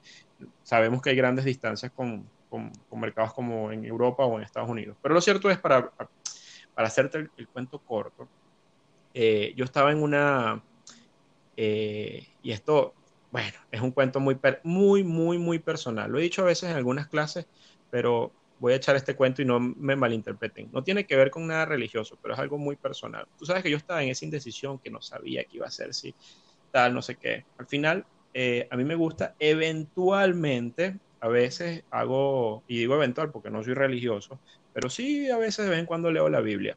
sabemos 0.62 1.02
que 1.02 1.10
hay 1.10 1.16
grandes 1.16 1.44
distancias 1.44 1.92
con, 1.92 2.26
con, 2.48 2.72
mercados 2.98 3.34
como 3.34 3.70
en 3.70 3.84
Europa 3.84 4.24
o 4.24 4.38
en 4.38 4.44
Estados 4.44 4.70
Unidos. 4.70 4.96
Pero 5.02 5.14
lo 5.14 5.20
cierto 5.20 5.50
es, 5.50 5.58
para, 5.58 5.90
para 5.90 6.88
hacerte 6.88 7.28
el 7.36 7.48
cuento 7.48 7.78
corto, 7.80 8.26
eh, 9.14 9.52
yo 9.56 9.64
estaba 9.64 9.92
en 9.92 10.02
una, 10.02 10.62
eh, 11.56 12.26
y 12.42 12.52
esto, 12.52 12.94
bueno, 13.30 13.56
es 13.70 13.80
un 13.80 13.92
cuento 13.92 14.20
muy, 14.20 14.38
muy, 14.64 15.04
muy, 15.04 15.38
muy 15.38 15.58
personal. 15.58 16.10
Lo 16.10 16.18
he 16.18 16.22
dicho 16.22 16.42
a 16.42 16.46
veces 16.46 16.70
en 16.70 16.76
algunas 16.76 17.08
clases, 17.08 17.46
pero 17.90 18.32
voy 18.58 18.74
a 18.74 18.76
echar 18.76 18.96
este 18.96 19.16
cuento 19.16 19.42
y 19.42 19.44
no 19.46 19.58
me 19.58 19.96
malinterpreten. 19.96 20.70
No 20.72 20.84
tiene 20.84 21.06
que 21.06 21.16
ver 21.16 21.30
con 21.30 21.46
nada 21.46 21.64
religioso, 21.64 22.18
pero 22.22 22.34
es 22.34 22.40
algo 22.40 22.58
muy 22.58 22.76
personal. 22.76 23.26
Tú 23.38 23.46
sabes 23.46 23.62
que 23.62 23.70
yo 23.70 23.76
estaba 23.76 24.02
en 24.02 24.10
esa 24.10 24.24
indecisión 24.24 24.78
que 24.78 24.90
no 24.90 25.00
sabía 25.00 25.44
qué 25.44 25.56
iba 25.56 25.66
a 25.66 25.70
ser, 25.70 25.94
si 25.94 26.14
tal, 26.70 26.94
no 26.94 27.02
sé 27.02 27.16
qué. 27.16 27.46
Al 27.58 27.66
final, 27.66 28.06
eh, 28.34 28.68
a 28.70 28.76
mí 28.76 28.84
me 28.84 28.94
gusta 28.94 29.34
eventualmente, 29.38 31.00
a 31.20 31.28
veces 31.28 31.84
hago, 31.90 32.64
y 32.66 32.78
digo 32.78 32.94
eventual 32.94 33.30
porque 33.32 33.50
no 33.50 33.62
soy 33.64 33.74
religioso, 33.74 34.40
pero 34.72 34.88
sí 34.90 35.30
a 35.30 35.38
veces 35.38 35.64
de 35.64 35.70
vez 35.70 35.80
en 35.80 35.86
cuando 35.86 36.10
leo 36.12 36.28
la 36.28 36.40
Biblia. 36.40 36.76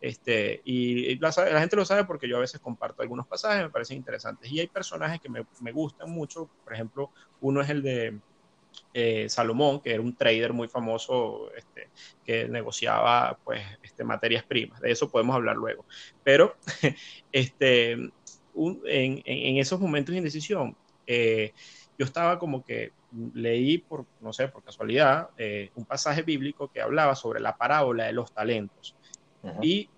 Este, 0.00 0.62
y 0.64 1.16
la, 1.18 1.30
gente 1.30 1.76
lo 1.76 1.84
sabe 1.84 2.04
porque 2.04 2.26
yo 2.26 2.38
a 2.38 2.40
veces 2.40 2.60
comparto 2.60 3.02
algunos 3.02 3.26
pasajes, 3.26 3.62
me 3.62 3.70
parecen 3.70 3.98
interesantes. 3.98 4.50
Y 4.50 4.60
hay 4.60 4.66
personajes 4.66 5.20
que 5.20 5.28
me, 5.28 5.72
gustan 5.72 6.10
mucho, 6.10 6.48
por 6.64 6.72
ejemplo, 6.72 7.10
uno 7.40 7.60
es 7.60 7.68
el 7.68 7.82
de 7.82 8.18
eh, 8.94 9.28
Salomón, 9.28 9.80
que 9.80 9.92
era 9.92 10.02
un 10.02 10.16
trader 10.16 10.52
muy 10.52 10.68
famoso 10.68 11.50
este, 11.54 11.90
que 12.24 12.48
negociaba 12.48 13.38
pues, 13.44 13.62
este, 13.82 14.04
materias 14.04 14.44
primas. 14.44 14.80
De 14.80 14.90
eso 14.90 15.10
podemos 15.10 15.36
hablar 15.36 15.56
luego. 15.56 15.84
Pero 16.24 16.56
este, 17.32 17.92
en, 17.92 18.12
en, 18.84 19.56
esos 19.58 19.80
momentos 19.80 20.12
de 20.12 20.18
indecisión, 20.18 20.76
eh, 21.06 21.52
yo 21.98 22.06
estaba 22.06 22.38
como 22.38 22.64
que 22.64 22.92
leí 23.34 23.78
por, 23.78 24.06
no 24.20 24.32
sé, 24.32 24.48
por 24.48 24.62
casualidad, 24.62 25.30
eh, 25.36 25.70
un 25.74 25.84
pasaje 25.84 26.22
bíblico 26.22 26.68
que 26.68 26.80
hablaba 26.80 27.14
sobre 27.14 27.40
la 27.40 27.58
parábola 27.58 28.04
de 28.04 28.12
los 28.12 28.32
talentos 28.32 28.96
y 29.62 29.88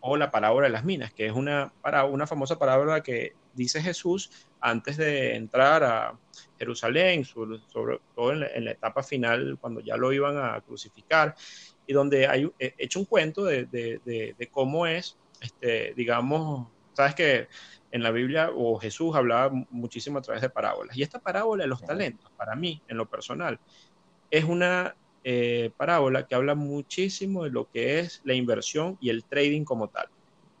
o 0.00 0.16
la 0.16 0.30
parábola 0.30 0.66
de 0.66 0.72
las 0.72 0.84
minas, 0.84 1.12
que 1.12 1.26
es 1.26 1.32
una, 1.32 1.72
para, 1.80 2.04
una 2.04 2.26
famosa 2.26 2.58
parábola 2.58 3.02
que 3.02 3.34
dice 3.54 3.82
Jesús 3.82 4.30
antes 4.60 4.96
de 4.96 5.34
entrar 5.34 5.82
a 5.84 6.18
Jerusalén, 6.58 7.24
sobre, 7.24 7.58
todo 8.14 8.32
en 8.32 8.64
la, 8.64 8.70
etapa 8.70 9.02
final, 9.02 9.58
cuando 9.60 9.80
ya 9.80 9.96
lo 9.96 10.12
iban 10.12 10.36
a 10.36 10.60
crucificar, 10.60 11.34
y 11.86 11.92
donde 11.92 12.26
hay 12.26 12.50
hecho 12.58 13.00
un 13.00 13.06
cuento 13.06 13.44
de, 13.44 13.66
de, 13.66 14.00
de, 14.04 14.48
cómo 14.48 14.86
es, 14.86 15.16
este, 15.40 15.94
digamos, 15.94 16.68
sabes 16.92 17.14
que 17.14 17.48
en 17.90 18.02
la 18.02 18.10
Biblia 18.10 18.50
o 18.54 18.78
Jesús 18.78 19.14
hablaba 19.16 19.50
muchísimo 19.70 20.18
a 20.18 20.22
través 20.22 20.42
de 20.42 20.50
parábolas. 20.50 20.96
Y 20.96 21.02
esta 21.02 21.20
parábola 21.20 21.64
de 21.64 21.68
los 21.68 21.82
talentos, 21.82 22.30
para 22.36 22.54
mí, 22.54 22.82
en 22.88 22.96
lo 22.96 23.06
personal, 23.06 23.58
es 24.30 24.44
una 24.44 24.94
eh, 25.24 25.70
parábola 25.76 26.26
que 26.26 26.34
habla 26.34 26.54
muchísimo 26.54 27.44
de 27.44 27.50
lo 27.50 27.70
que 27.70 28.00
es 28.00 28.20
la 28.24 28.34
inversión 28.34 28.96
y 29.00 29.10
el 29.10 29.24
trading 29.24 29.64
como 29.64 29.88
tal. 29.88 30.08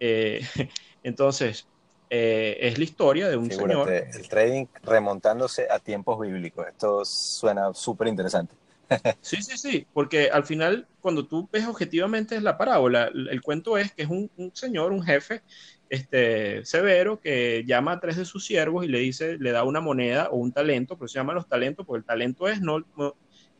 Eh, 0.00 0.40
entonces, 1.02 1.66
eh, 2.10 2.56
es 2.60 2.78
la 2.78 2.84
historia 2.84 3.28
de 3.28 3.36
un 3.36 3.50
señor. 3.50 3.90
El 3.90 4.28
trading 4.28 4.66
remontándose 4.82 5.66
a 5.70 5.78
tiempos 5.78 6.20
bíblicos. 6.20 6.66
Esto 6.66 7.04
suena 7.04 7.74
súper 7.74 8.08
interesante. 8.08 8.54
sí, 9.20 9.42
sí, 9.42 9.58
sí, 9.58 9.86
porque 9.92 10.30
al 10.30 10.44
final, 10.44 10.86
cuando 11.00 11.26
tú 11.26 11.48
ves 11.52 11.66
objetivamente 11.66 12.40
la 12.40 12.56
parábola, 12.56 13.10
el, 13.12 13.42
cuento 13.42 13.76
es 13.76 13.92
que 13.92 14.02
es 14.02 14.08
un, 14.08 14.30
señor, 14.54 14.92
un 14.92 15.02
jefe 15.02 15.42
este, 15.90 16.64
severo, 16.64 17.20
que 17.20 17.64
llama 17.66 17.92
a 17.92 18.00
tres 18.00 18.16
de 18.16 18.24
sus 18.24 18.46
siervos 18.46 18.84
y 18.84 18.88
le 18.88 18.98
dice, 18.98 19.36
le 19.38 19.52
da 19.52 19.64
una 19.64 19.80
moneda 19.80 20.28
o 20.30 20.36
un 20.36 20.52
talento, 20.52 20.96
pero 20.96 21.08
se 21.08 21.18
llama 21.18 21.34
los 21.34 21.48
talentos, 21.48 21.84
porque 21.86 21.98
el 21.98 22.04
talento 22.06 22.48
es 22.48 22.62
no, 22.62 22.82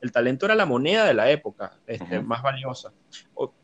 el 0.00 0.12
talento 0.12 0.46
era 0.46 0.54
la 0.54 0.66
moneda 0.66 1.06
de 1.06 1.14
la 1.14 1.30
época 1.30 1.78
este, 1.86 2.20
más 2.20 2.42
valiosa. 2.42 2.92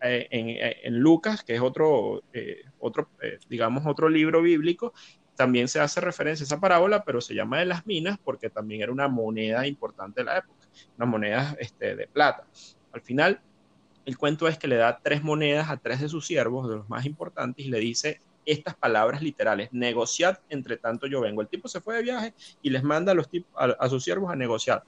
Eh, 0.03 0.29
eh, 0.31 0.77
en, 0.83 0.99
Lucas, 0.99 1.45
que 1.45 1.55
es 1.55 1.61
otro, 1.61 2.23
eh, 2.33 2.63
otro 2.81 3.09
digamos, 3.49 3.85
otro 3.87 4.09
libro 4.09 4.43
bíblico, 4.43 4.93
también 5.37 5.69
se 5.69 5.81
hace 5.81 6.01
referencia 6.01 6.45
a 6.45 6.47
esa 6.47 6.61
parábola, 6.61 7.05
pero 7.05 7.21
se 7.21 7.35
llama 7.35 7.59
de 7.59 7.67
las 7.67 7.87
minas 7.87 8.19
porque 8.23 8.51
también 8.51 8.83
era 8.83 8.93
una 8.93 9.09
moneda 9.09 9.67
importante 9.67 10.21
de 10.21 10.25
la 10.25 10.39
época, 10.39 10.67
una 10.97 11.07
moneda 11.07 11.57
este, 11.59 11.97
de 11.97 12.07
plata. 12.07 12.47
Al 12.93 13.01
final, 13.01 13.41
el 14.05 14.17
cuento 14.19 14.47
es 14.47 14.59
que 14.59 14.69
le 14.69 14.77
da 14.77 14.99
tres 15.03 15.23
monedas 15.23 15.71
a 15.71 15.77
tres 15.77 16.01
de 16.01 16.09
sus 16.09 16.27
siervos, 16.27 16.69
de 16.69 16.77
los 16.77 16.89
más 16.89 17.05
importantes, 17.07 17.65
y 17.65 17.69
le 17.69 17.81
dice 17.81 18.21
estas 18.47 18.75
palabras 18.77 19.23
literales, 19.23 19.71
negociad 19.73 20.39
entre 20.51 20.77
tanto 20.77 21.07
yo 21.07 21.21
vengo. 21.21 21.41
El 21.41 21.49
tipo 21.49 21.67
se 21.67 21.81
fue 21.81 21.97
de 21.97 22.03
viaje 22.03 22.35
y 22.63 22.71
les 22.71 22.83
manda 22.83 23.13
a, 23.13 23.15
los 23.15 23.29
a 23.57 23.89
sus 23.89 24.05
siervos 24.05 24.31
a 24.31 24.37
negociar 24.37 24.85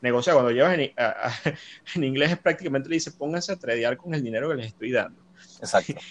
negociar. 0.00 0.34
Cuando 0.34 0.52
llevas 0.52 0.78
en, 0.78 0.92
en, 1.94 2.04
inglés 2.04 2.38
prácticamente 2.38 2.88
le 2.88 2.96
dice 2.96 3.12
pónganse 3.12 3.52
a 3.52 3.56
tradear 3.56 3.96
con 3.96 4.14
el 4.14 4.22
dinero 4.22 4.48
que 4.48 4.56
les 4.56 4.66
estoy 4.66 4.92
dando. 4.92 5.20
Exacto. 5.60 5.94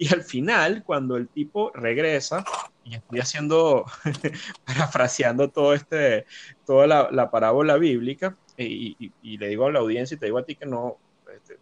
Y, 0.00 0.14
al 0.14 0.22
final, 0.22 0.84
cuando 0.84 1.16
el 1.16 1.26
tipo 1.26 1.72
regresa, 1.74 2.44
y 2.84 2.94
estoy 2.94 3.18
haciendo, 3.18 3.84
parafraseando 4.64 5.48
todo 5.48 5.74
este, 5.74 6.24
toda 6.64 6.86
la, 6.86 7.30
parábola 7.32 7.76
bíblica, 7.78 8.36
y, 8.56 9.10
le 9.24 9.48
digo 9.48 9.66
a 9.66 9.72
la 9.72 9.80
audiencia 9.80 10.14
y 10.14 10.18
te 10.18 10.26
digo 10.26 10.38
a 10.38 10.44
ti 10.44 10.54
que 10.54 10.66
no, 10.66 10.98
este, 11.34 11.58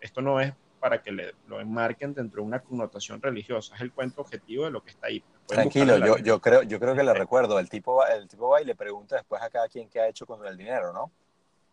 esto 0.00 0.22
no 0.22 0.40
es 0.40 0.52
para 0.82 1.00
que 1.00 1.12
le, 1.12 1.32
lo 1.46 1.60
enmarquen 1.60 2.12
dentro 2.12 2.42
de 2.42 2.48
una 2.48 2.58
connotación 2.58 3.22
religiosa, 3.22 3.76
es 3.76 3.80
el 3.82 3.92
cuento 3.92 4.20
objetivo 4.22 4.64
de 4.64 4.72
lo 4.72 4.82
que 4.82 4.90
está 4.90 5.06
ahí. 5.06 5.22
Tranquilo, 5.46 5.96
yo, 6.04 6.18
yo, 6.18 6.40
creo, 6.40 6.64
yo 6.64 6.80
creo 6.80 6.96
que 6.96 7.04
le 7.04 7.14
recuerdo, 7.14 7.60
el 7.60 7.68
tipo, 7.68 8.04
el 8.04 8.26
tipo 8.26 8.48
va 8.48 8.60
y 8.60 8.64
le 8.64 8.74
pregunta 8.74 9.14
después 9.14 9.40
a 9.40 9.48
cada 9.48 9.68
quien 9.68 9.88
qué 9.88 10.00
ha 10.00 10.08
hecho 10.08 10.26
con 10.26 10.44
el 10.44 10.56
dinero, 10.56 10.92
¿no? 10.92 11.12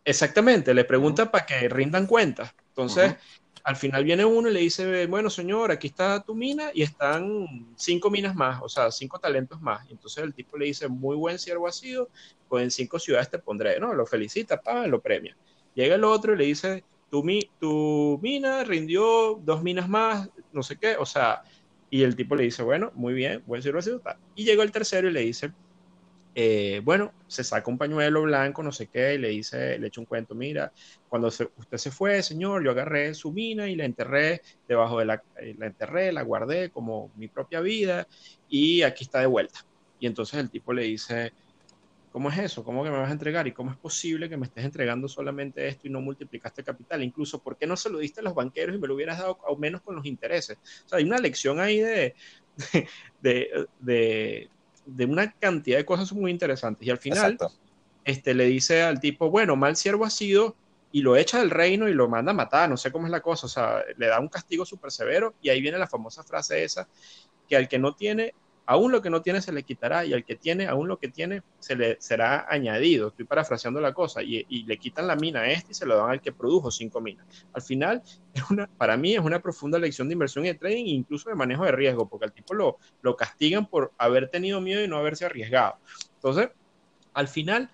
Exactamente, 0.04 0.72
le 0.72 0.84
pregunta 0.84 1.28
para 1.28 1.44
que 1.44 1.68
rindan 1.68 2.06
cuentas. 2.06 2.54
Entonces, 2.68 3.16
al 3.64 3.74
final 3.74 4.04
viene 4.04 4.24
uno 4.24 4.48
y 4.48 4.52
le 4.52 4.60
dice, 4.60 5.08
bueno, 5.08 5.28
señor, 5.28 5.72
aquí 5.72 5.88
está 5.88 6.22
tu 6.22 6.36
mina 6.36 6.70
y 6.72 6.82
están 6.82 7.74
cinco 7.74 8.10
minas 8.10 8.36
más, 8.36 8.62
o 8.62 8.68
sea, 8.68 8.92
cinco 8.92 9.18
talentos 9.18 9.60
más. 9.60 9.84
Y 9.88 9.92
entonces 9.92 10.22
el 10.22 10.34
tipo 10.34 10.56
le 10.56 10.66
dice, 10.66 10.86
muy 10.86 11.16
buen 11.16 11.36
siervo 11.40 11.66
ha 11.66 11.72
sido, 11.72 12.10
pues 12.48 12.62
en 12.62 12.70
cinco 12.70 13.00
ciudades 13.00 13.28
te 13.28 13.40
pondré, 13.40 13.80
¿no? 13.80 13.92
Lo 13.92 14.06
felicita, 14.06 14.60
paga, 14.60 14.86
lo 14.86 15.00
premia. 15.00 15.36
Llega 15.74 15.96
el 15.96 16.04
otro 16.04 16.34
y 16.34 16.36
le 16.36 16.44
dice, 16.44 16.84
tu, 17.10 17.22
mi, 17.24 17.40
tu 17.58 18.18
mina 18.22 18.64
rindió 18.64 19.40
dos 19.42 19.62
minas 19.62 19.88
más, 19.88 20.30
no 20.52 20.62
sé 20.62 20.76
qué, 20.76 20.96
o 20.96 21.04
sea, 21.04 21.40
y 21.90 22.02
el 22.02 22.16
tipo 22.16 22.36
le 22.36 22.44
dice, 22.44 22.62
bueno, 22.62 22.92
muy 22.94 23.14
bien, 23.14 23.42
buen 23.46 23.62
sido, 23.62 23.78
Y 24.34 24.44
llegó 24.44 24.62
el 24.62 24.72
tercero 24.72 25.08
y 25.08 25.12
le 25.12 25.20
dice, 25.20 25.52
eh, 26.34 26.80
bueno, 26.84 27.12
se 27.26 27.42
saca 27.42 27.70
un 27.70 27.78
pañuelo 27.78 28.22
blanco, 28.22 28.62
no 28.62 28.70
sé 28.70 28.86
qué, 28.86 29.14
y 29.14 29.18
le 29.18 29.28
dice, 29.30 29.78
le 29.78 29.88
echa 29.88 30.00
un 30.00 30.06
cuento, 30.06 30.34
mira, 30.34 30.72
cuando 31.08 31.28
usted 31.28 31.76
se 31.76 31.90
fue, 31.90 32.22
señor, 32.22 32.64
yo 32.64 32.70
agarré 32.70 33.12
su 33.14 33.32
mina 33.32 33.68
y 33.68 33.74
la 33.74 33.84
enterré 33.84 34.40
debajo 34.68 35.00
de 35.00 35.06
la, 35.06 35.22
eh, 35.40 35.54
la 35.58 35.66
enterré, 35.66 36.12
la 36.12 36.22
guardé 36.22 36.70
como 36.70 37.10
mi 37.16 37.28
propia 37.28 37.60
vida, 37.60 38.06
y 38.48 38.82
aquí 38.82 39.04
está 39.04 39.20
de 39.20 39.26
vuelta. 39.26 39.60
Y 39.98 40.06
entonces 40.06 40.38
el 40.38 40.50
tipo 40.50 40.72
le 40.72 40.84
dice, 40.84 41.32
¿cómo 42.10 42.30
es 42.30 42.38
eso? 42.38 42.64
¿Cómo 42.64 42.84
que 42.84 42.90
me 42.90 42.98
vas 42.98 43.08
a 43.08 43.12
entregar? 43.12 43.46
¿Y 43.46 43.52
cómo 43.52 43.70
es 43.70 43.76
posible 43.76 44.28
que 44.28 44.36
me 44.36 44.46
estés 44.46 44.64
entregando 44.64 45.08
solamente 45.08 45.66
esto 45.66 45.86
y 45.86 45.90
no 45.90 46.00
multiplicaste 46.00 46.64
capital? 46.64 47.02
Incluso, 47.02 47.42
¿por 47.42 47.56
qué 47.56 47.66
no 47.66 47.76
se 47.76 47.90
lo 47.90 47.98
diste 47.98 48.20
a 48.20 48.24
los 48.24 48.34
banqueros 48.34 48.76
y 48.76 48.78
me 48.78 48.88
lo 48.88 48.94
hubieras 48.94 49.18
dado 49.18 49.38
al 49.48 49.58
menos 49.58 49.82
con 49.82 49.96
los 49.96 50.06
intereses? 50.06 50.58
O 50.86 50.88
sea, 50.88 50.98
hay 50.98 51.04
una 51.04 51.18
lección 51.18 51.60
ahí 51.60 51.80
de, 51.80 52.14
de, 53.20 53.66
de 53.78 54.50
de 54.86 55.04
una 55.04 55.32
cantidad 55.32 55.78
de 55.78 55.84
cosas 55.84 56.12
muy 56.12 56.30
interesantes. 56.30 56.86
Y 56.86 56.90
al 56.90 56.98
final, 56.98 57.38
este, 58.04 58.34
le 58.34 58.44
dice 58.46 58.82
al 58.82 59.00
tipo, 59.00 59.30
bueno, 59.30 59.56
mal 59.56 59.76
siervo 59.76 60.04
ha 60.04 60.10
sido, 60.10 60.56
y 60.92 61.02
lo 61.02 61.16
echa 61.16 61.38
del 61.38 61.50
reino 61.50 61.88
y 61.88 61.94
lo 61.94 62.08
manda 62.08 62.32
a 62.32 62.34
matar, 62.34 62.68
no 62.68 62.76
sé 62.76 62.90
cómo 62.90 63.06
es 63.06 63.12
la 63.12 63.20
cosa, 63.20 63.46
o 63.46 63.48
sea, 63.48 63.84
le 63.96 64.06
da 64.06 64.18
un 64.18 64.28
castigo 64.28 64.66
súper 64.66 64.90
severo, 64.90 65.34
y 65.40 65.48
ahí 65.48 65.60
viene 65.60 65.78
la 65.78 65.86
famosa 65.86 66.24
frase 66.24 66.64
esa, 66.64 66.88
que 67.48 67.56
al 67.56 67.68
que 67.68 67.78
no 67.78 67.94
tiene 67.94 68.34
aún 68.70 68.92
lo 68.92 69.02
que 69.02 69.10
no 69.10 69.20
tiene 69.20 69.42
se 69.42 69.50
le 69.50 69.64
quitará 69.64 70.04
y 70.04 70.12
al 70.12 70.24
que 70.24 70.36
tiene, 70.36 70.68
aún 70.68 70.86
lo 70.86 70.96
que 70.96 71.08
tiene 71.08 71.42
se 71.58 71.74
le 71.74 72.00
será 72.00 72.46
añadido. 72.48 73.08
Estoy 73.08 73.24
parafraseando 73.24 73.80
la 73.80 73.92
cosa 73.92 74.22
y, 74.22 74.44
le 74.62 74.76
quitan 74.76 75.08
la 75.08 75.16
mina 75.16 75.40
a 75.40 75.50
este 75.50 75.72
y 75.72 75.74
se 75.74 75.86
lo 75.86 75.96
dan 75.96 76.10
al 76.10 76.20
que 76.20 76.30
produjo 76.30 76.70
cinco 76.70 77.00
minas. 77.00 77.26
Al 77.52 77.62
final, 77.62 78.00
para 78.78 78.96
mí 78.96 79.14
es 79.14 79.18
una 79.18 79.40
profunda 79.40 79.76
lección 79.76 80.08
de 80.08 80.12
inversión 80.12 80.44
y 80.44 80.48
de 80.50 80.54
trading 80.54 80.84
incluso 80.84 81.28
de 81.30 81.34
manejo 81.34 81.64
de 81.64 81.72
riesgo, 81.72 82.08
porque 82.08 82.26
al 82.26 82.32
tipo 82.32 82.54
lo, 82.54 82.78
lo 83.02 83.16
castigan 83.16 83.66
por 83.66 83.90
haber 83.98 84.28
tenido 84.28 84.60
miedo 84.60 84.84
y 84.84 84.86
no 84.86 84.98
haberse 84.98 85.24
arriesgado. 85.24 85.74
Entonces, 86.14 86.50
al 87.12 87.26
final, 87.26 87.70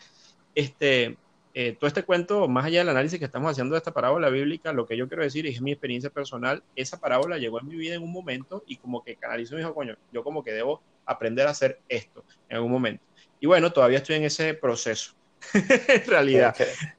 este, 0.54 1.18
eh, 1.58 1.74
todo 1.80 1.88
este 1.88 2.02
cuento, 2.02 2.48
más 2.48 2.66
allá 2.66 2.80
del 2.80 2.90
análisis 2.90 3.18
que 3.18 3.24
estamos 3.24 3.50
haciendo 3.50 3.72
de 3.72 3.78
esta 3.78 3.90
parábola 3.90 4.28
bíblica, 4.28 4.74
lo 4.74 4.86
que 4.86 4.94
yo 4.94 5.08
quiero 5.08 5.22
decir 5.22 5.46
es 5.46 5.58
mi 5.62 5.72
experiencia 5.72 6.10
personal, 6.10 6.62
esa 6.74 7.00
parábola 7.00 7.38
llegó 7.38 7.58
en 7.58 7.66
mi 7.66 7.76
vida 7.76 7.94
en 7.94 8.02
un 8.02 8.12
momento 8.12 8.62
y 8.66 8.76
como 8.76 9.02
que 9.02 9.16
canalizó 9.16 9.54
y 9.54 9.60
dijo, 9.60 9.72
coño, 9.74 9.96
yo 10.12 10.22
como 10.22 10.44
que 10.44 10.52
debo 10.52 10.82
aprender 11.06 11.46
a 11.46 11.52
hacer 11.52 11.80
esto 11.88 12.22
en 12.50 12.56
algún 12.56 12.72
momento. 12.72 13.02
Y 13.40 13.46
bueno, 13.46 13.72
todavía 13.72 13.96
estoy 13.96 14.16
en 14.16 14.24
ese 14.24 14.52
proceso, 14.52 15.14
en 15.54 16.04
realidad. 16.06 16.54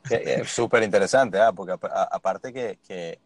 Es 0.09 0.49
súper 0.49 0.81
interesante, 0.81 1.39
¿ah? 1.39 1.53
porque 1.53 1.75
aparte 2.11 2.51
que, 2.51 3.19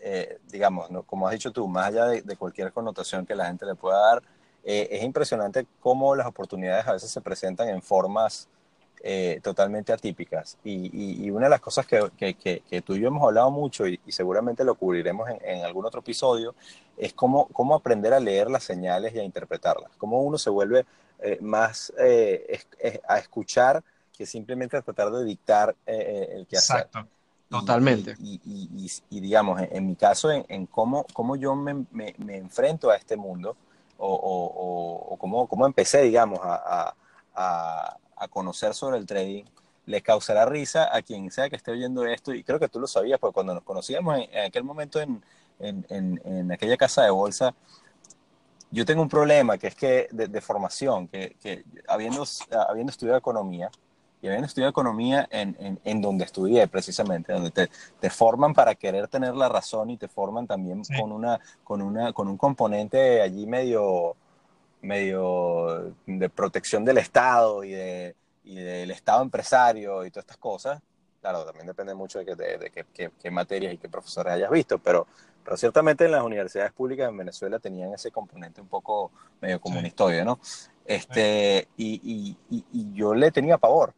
eh, 0.00 0.38
digamos, 0.48 0.88
como 1.04 1.28
has 1.28 1.34
dicho 1.34 1.50
tú, 1.50 1.68
más 1.68 1.88
allá 1.88 2.06
de, 2.06 2.36
cualquier 2.36 2.72
connotación 2.72 3.26
que 3.26 3.34
la 3.34 3.44
gente 3.44 3.66
le 3.66 3.74
pueda 3.74 3.98
dar, 3.98 4.22
eh, 4.64 4.88
es 4.90 5.02
impresionante 5.02 5.66
cómo 5.80 6.16
las 6.16 6.26
oportunidades 6.26 6.86
a 6.86 6.94
veces 6.94 7.10
se 7.10 7.20
presentan 7.20 7.68
en 7.68 7.82
formas 7.82 8.48
eh, 9.04 9.40
totalmente 9.42 9.92
atípicas. 9.92 10.58
Y, 10.62 11.28
una 11.30 11.46
de 11.46 11.50
las 11.50 11.60
cosas 11.60 11.84
que, 11.86 12.08
que, 12.16 12.82
tú 12.82 12.94
y 12.94 13.00
yo 13.00 13.08
hemos 13.08 13.24
hablado 13.24 13.50
mucho 13.50 13.88
y, 13.88 13.98
seguramente 14.06 14.62
lo 14.62 14.76
cubriremos 14.76 15.28
en, 15.42 15.64
algún 15.64 15.84
otro 15.84 15.98
episodio, 15.98 16.54
es 16.96 17.12
cómo, 17.12 17.48
cómo 17.48 17.74
aprender 17.74 18.14
a 18.14 18.20
leer 18.20 18.48
las 18.48 18.62
señales 18.62 19.12
y 19.12 19.18
a 19.18 19.24
interpretarlas, 19.24 19.90
cómo 19.98 20.22
uno 20.22 20.38
se 20.38 20.50
vuelve 20.50 20.86
eh, 21.18 21.36
más 21.40 21.92
eh, 21.98 22.60
a 23.08 23.18
escuchar 23.18 23.82
que 24.16 24.24
simplemente 24.24 24.76
a 24.76 24.82
tratar 24.82 25.10
de 25.10 25.24
dictar 25.24 25.74
el 25.84 26.46
que 26.46 26.58
hacer. 26.58 26.82
Exacto. 26.82 27.08
Totalmente. 27.48 28.14
Y, 28.20 29.20
digamos, 29.20 29.60
en, 29.68 29.84
mi 29.84 29.96
caso, 29.96 30.30
en, 30.30 30.66
cómo, 30.66 31.06
cómo 31.12 31.34
yo 31.34 31.56
me, 31.56 31.84
me, 31.90 32.14
enfrento 32.36 32.88
a 32.88 32.96
este 32.96 33.16
mundo 33.16 33.56
o, 33.98 34.06
o, 34.06 35.12
o 35.12 35.16
cómo, 35.16 35.48
cómo, 35.48 35.66
empecé, 35.66 36.02
digamos, 36.02 36.38
a, 36.40 36.94
a, 37.34 37.74
a 37.84 37.98
conocer 38.28 38.74
sobre 38.74 38.98
el 38.98 39.06
trading, 39.06 39.44
le 39.86 40.02
causará 40.02 40.44
risa 40.46 40.94
a 40.94 41.02
quien 41.02 41.30
sea 41.30 41.50
que 41.50 41.56
esté 41.56 41.72
oyendo 41.72 42.04
esto, 42.06 42.32
y 42.32 42.44
creo 42.44 42.58
que 42.58 42.68
tú 42.68 42.80
lo 42.80 42.86
sabías, 42.86 43.18
porque 43.18 43.34
cuando 43.34 43.54
nos 43.54 43.64
conocíamos 43.64 44.18
en, 44.30 44.46
aquel 44.46 44.64
momento 44.64 45.00
en, 45.00 45.22
en, 45.58 45.84
en, 46.24 46.52
aquella 46.52 46.76
casa 46.76 47.02
de 47.02 47.10
bolsa, 47.10 47.54
yo 48.70 48.84
tengo 48.84 49.02
un 49.02 49.08
problema 49.08 49.58
que 49.58 49.66
es 49.68 49.74
que 49.74 50.08
de, 50.12 50.40
formación, 50.40 51.08
que, 51.08 51.36
que, 51.40 51.64
habiendo, 51.88 52.24
habiendo 52.68 52.90
estudiado 52.90 53.18
economía, 53.18 53.70
y 54.22 54.28
habiendo 54.28 54.46
estudiado 54.46 54.70
economía 54.70 55.26
en, 55.32 55.80
en, 55.82 56.00
donde 56.00 56.24
estudié 56.24 56.68
precisamente, 56.68 57.32
donde 57.32 57.50
te, 57.50 57.68
te, 57.98 58.08
forman 58.08 58.54
para 58.54 58.76
querer 58.76 59.08
tener 59.08 59.34
la 59.34 59.48
razón 59.48 59.90
y 59.90 59.96
te 59.96 60.06
forman 60.06 60.46
también 60.46 60.82
con, 60.96 61.10
una, 61.10 61.40
con, 61.64 61.82
una, 61.82 62.12
con 62.12 62.28
un 62.28 62.36
componente 62.36 63.20
allí 63.20 63.46
medio 63.46 64.14
medio 64.82 65.94
de 66.06 66.28
protección 66.28 66.84
del 66.84 66.98
Estado 66.98 67.64
y, 67.64 67.70
de, 67.70 68.14
y 68.44 68.56
del 68.56 68.90
Estado 68.90 69.22
empresario 69.22 70.04
y 70.04 70.10
todas 70.10 70.24
estas 70.24 70.36
cosas. 70.36 70.82
Claro, 71.20 71.44
también 71.44 71.66
depende 71.66 71.94
mucho 71.94 72.18
de, 72.18 72.34
de, 72.34 72.86
qué 73.22 73.30
materias 73.30 73.72
y 73.72 73.78
qué 73.78 73.88
profesores 73.88 74.32
hayas 74.32 74.50
visto, 74.50 74.78
pero, 74.78 75.06
pero 75.44 75.56
ciertamente 75.56 76.04
en 76.04 76.10
las 76.10 76.22
universidades 76.22 76.72
públicas 76.72 77.08
en 77.08 77.16
Venezuela 77.16 77.60
tenían 77.60 77.94
ese 77.94 78.10
componente 78.10 78.60
un 78.60 78.66
poco 78.66 79.12
medio 79.40 79.60
comunistoide, 79.60 80.24
¿no? 80.24 80.40
Este, 80.84 81.68
y, 81.76 82.36
y, 82.50 82.64
y, 82.72 82.92
yo 82.92 83.14
le 83.14 83.30
tenía 83.30 83.56
pavor, 83.56 83.94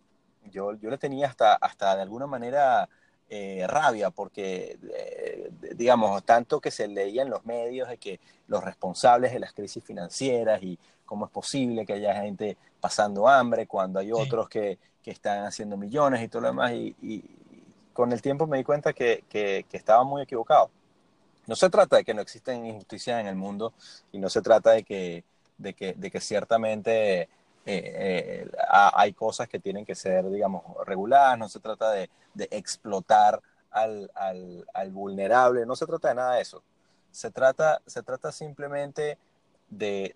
yo, 0.51 0.75
yo 0.75 0.91
le 0.91 0.99
tenía 0.99 1.29
hasta, 1.29 1.55
hasta 1.55 1.97
de 1.97 2.03
alguna 2.03 2.27
manera 2.27 2.91
eh, 3.29 3.65
rabia, 3.67 4.11
porque, 4.11 4.79
eh, 4.95 5.51
digamos, 5.75 6.23
tanto 6.25 6.61
que 6.61 6.71
se 6.71 6.87
leía 6.87 7.23
en 7.23 7.31
los 7.31 7.45
medios 7.45 7.89
de 7.89 7.99
que 7.99 8.21
los 8.49 8.63
responsables 8.63 9.33
de 9.33 9.41
las 9.41 9.53
crisis 9.53 9.83
financieras 9.83 10.63
y 10.63 10.79
cómo 11.05 11.27
es 11.27 11.31
posible 11.31 11.87
que 11.87 11.95
haya 11.95 12.15
gente 12.23 12.57
pasando 12.81 13.29
hambre 13.29 13.67
cuando 13.67 13.99
hay 13.99 14.13
otros 14.13 14.49
que, 14.49 14.79
que, 15.03 15.11
están 15.11 15.45
haciendo 15.45 15.77
millones 15.77 16.23
y 16.23 16.29
todo 16.29 16.43
lo 16.43 16.49
demás, 16.49 16.73
y, 16.73 17.25
con 17.93 18.13
el 18.13 18.21
tiempo 18.21 18.47
me 18.47 18.59
di 18.59 18.65
cuenta 18.65 18.93
que, 18.93 19.25
que, 19.29 19.65
que 19.71 19.77
estaba 19.77 20.03
muy 20.03 20.23
equivocado. 20.23 20.69
No 21.47 21.57
se 21.57 21.71
trata 21.71 21.97
de 21.97 22.05
que 22.05 22.15
no 22.15 22.23
existen 22.23 22.67
injusticias 22.67 23.21
en 23.21 23.27
el 23.27 23.37
mundo 23.37 23.73
y 24.13 24.19
no 24.19 24.29
se 24.29 24.43
trata 24.43 24.73
de 24.73 24.83
que, 24.83 25.25
de 25.59 25.75
que, 25.75 25.93
de 25.93 26.11
que 26.11 26.21
ciertamente 26.21 27.29
eh, 27.67 28.47
eh, 28.47 28.51
hay 28.69 29.13
cosas 29.13 29.49
que 29.49 29.59
tienen 29.59 29.85
que 29.85 29.95
ser, 29.95 30.29
digamos, 30.31 30.63
reguladas, 30.87 31.39
no 31.39 31.49
se 31.49 31.61
trata 31.61 31.91
de, 31.93 32.11
explotar 32.51 33.41
al, 33.71 34.11
vulnerable, 34.91 35.65
no 35.67 35.77
se 35.77 35.87
trata 35.87 36.09
de 36.09 36.15
nada 36.15 36.35
de 36.35 36.43
eso. 36.43 36.63
Se 37.11 37.31
trata, 37.31 37.81
se 37.87 38.03
trata 38.03 38.33
simplemente 38.33 39.19
de 39.69 40.15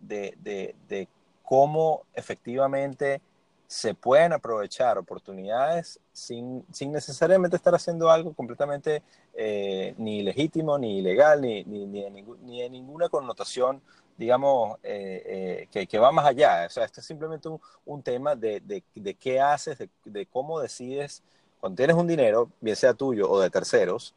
cómo 1.42 2.02
efectivamente 2.14 3.20
se 3.68 3.94
pueden 3.94 4.32
aprovechar 4.32 4.96
oportunidades 4.98 6.00
sin, 6.18 6.64
sin 6.72 6.92
necesariamente 6.92 7.56
estar 7.56 7.74
haciendo 7.74 8.10
algo 8.10 8.32
completamente 8.32 9.02
eh, 9.34 9.94
ni 9.98 10.22
legítimo, 10.22 10.78
ni 10.78 10.98
ilegal, 10.98 11.40
ni, 11.40 11.64
ni, 11.64 11.86
ni, 11.86 12.02
de, 12.02 12.24
ni 12.42 12.62
de 12.62 12.70
ninguna 12.70 13.08
connotación 13.08 13.80
digamos, 14.18 14.78
eh, 14.82 15.22
eh, 15.24 15.68
que, 15.70 15.86
que, 15.86 15.98
va 16.00 16.10
más 16.10 16.26
allá. 16.26 16.66
O 16.66 16.70
sea, 16.70 16.84
este 16.84 17.00
es 17.00 17.06
simplemente 17.06 17.48
un, 17.48 17.60
un 17.86 18.02
tema 18.02 18.34
de, 18.34 18.58
de, 18.58 18.82
de, 18.96 19.14
qué 19.14 19.40
haces, 19.40 19.78
de, 19.78 19.88
de, 20.04 20.26
cómo 20.26 20.58
decides, 20.58 21.22
cuando 21.60 21.76
tienes 21.76 21.94
un 21.94 22.08
dinero, 22.08 22.50
bien 22.60 22.74
sea 22.74 22.94
tuyo 22.94 23.30
o 23.30 23.40
de 23.40 23.48
terceros, 23.48 24.16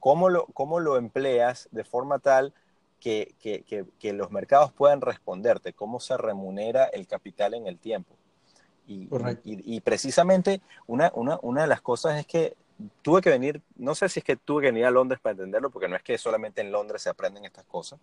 cómo 0.00 0.28
lo, 0.28 0.46
cómo 0.46 0.80
lo 0.80 0.98
empleas 0.98 1.68
de 1.72 1.82
forma 1.82 2.18
tal 2.18 2.52
que, 3.00 3.34
que, 3.40 3.64
que, 3.98 4.12
los 4.12 4.30
mercados 4.30 4.72
puedan 4.72 5.00
responderte, 5.00 5.72
cómo 5.72 5.98
se 5.98 6.16
remunera 6.16 6.84
el 6.84 7.06
capital 7.06 7.54
en 7.54 7.66
el 7.66 7.78
tiempo. 7.78 8.14
Y, 8.86 9.08
y, 9.44 9.76
y, 9.76 9.80
precisamente 9.80 10.60
una, 10.86 11.10
una, 11.14 11.38
una 11.42 11.62
de 11.62 11.66
las 11.66 11.80
cosas 11.80 12.18
es 12.18 12.26
que 12.26 12.56
tuve 13.02 13.20
que 13.20 13.30
venir, 13.30 13.62
no 13.76 13.94
sé 13.94 14.08
si 14.08 14.20
es 14.20 14.24
que 14.24 14.36
tuve 14.36 14.62
que 14.62 14.68
venir 14.68 14.84
a 14.86 14.90
Londres 14.90 15.20
para 15.20 15.32
entenderlo, 15.32 15.70
porque 15.70 15.88
no 15.88 15.96
es 15.96 16.02
que 16.02 16.18
solamente 16.18 16.60
en 16.60 16.70
Londres 16.72 17.02
se 17.02 17.08
aprenden 17.08 17.44
estas 17.44 17.64
cosas, 17.64 17.98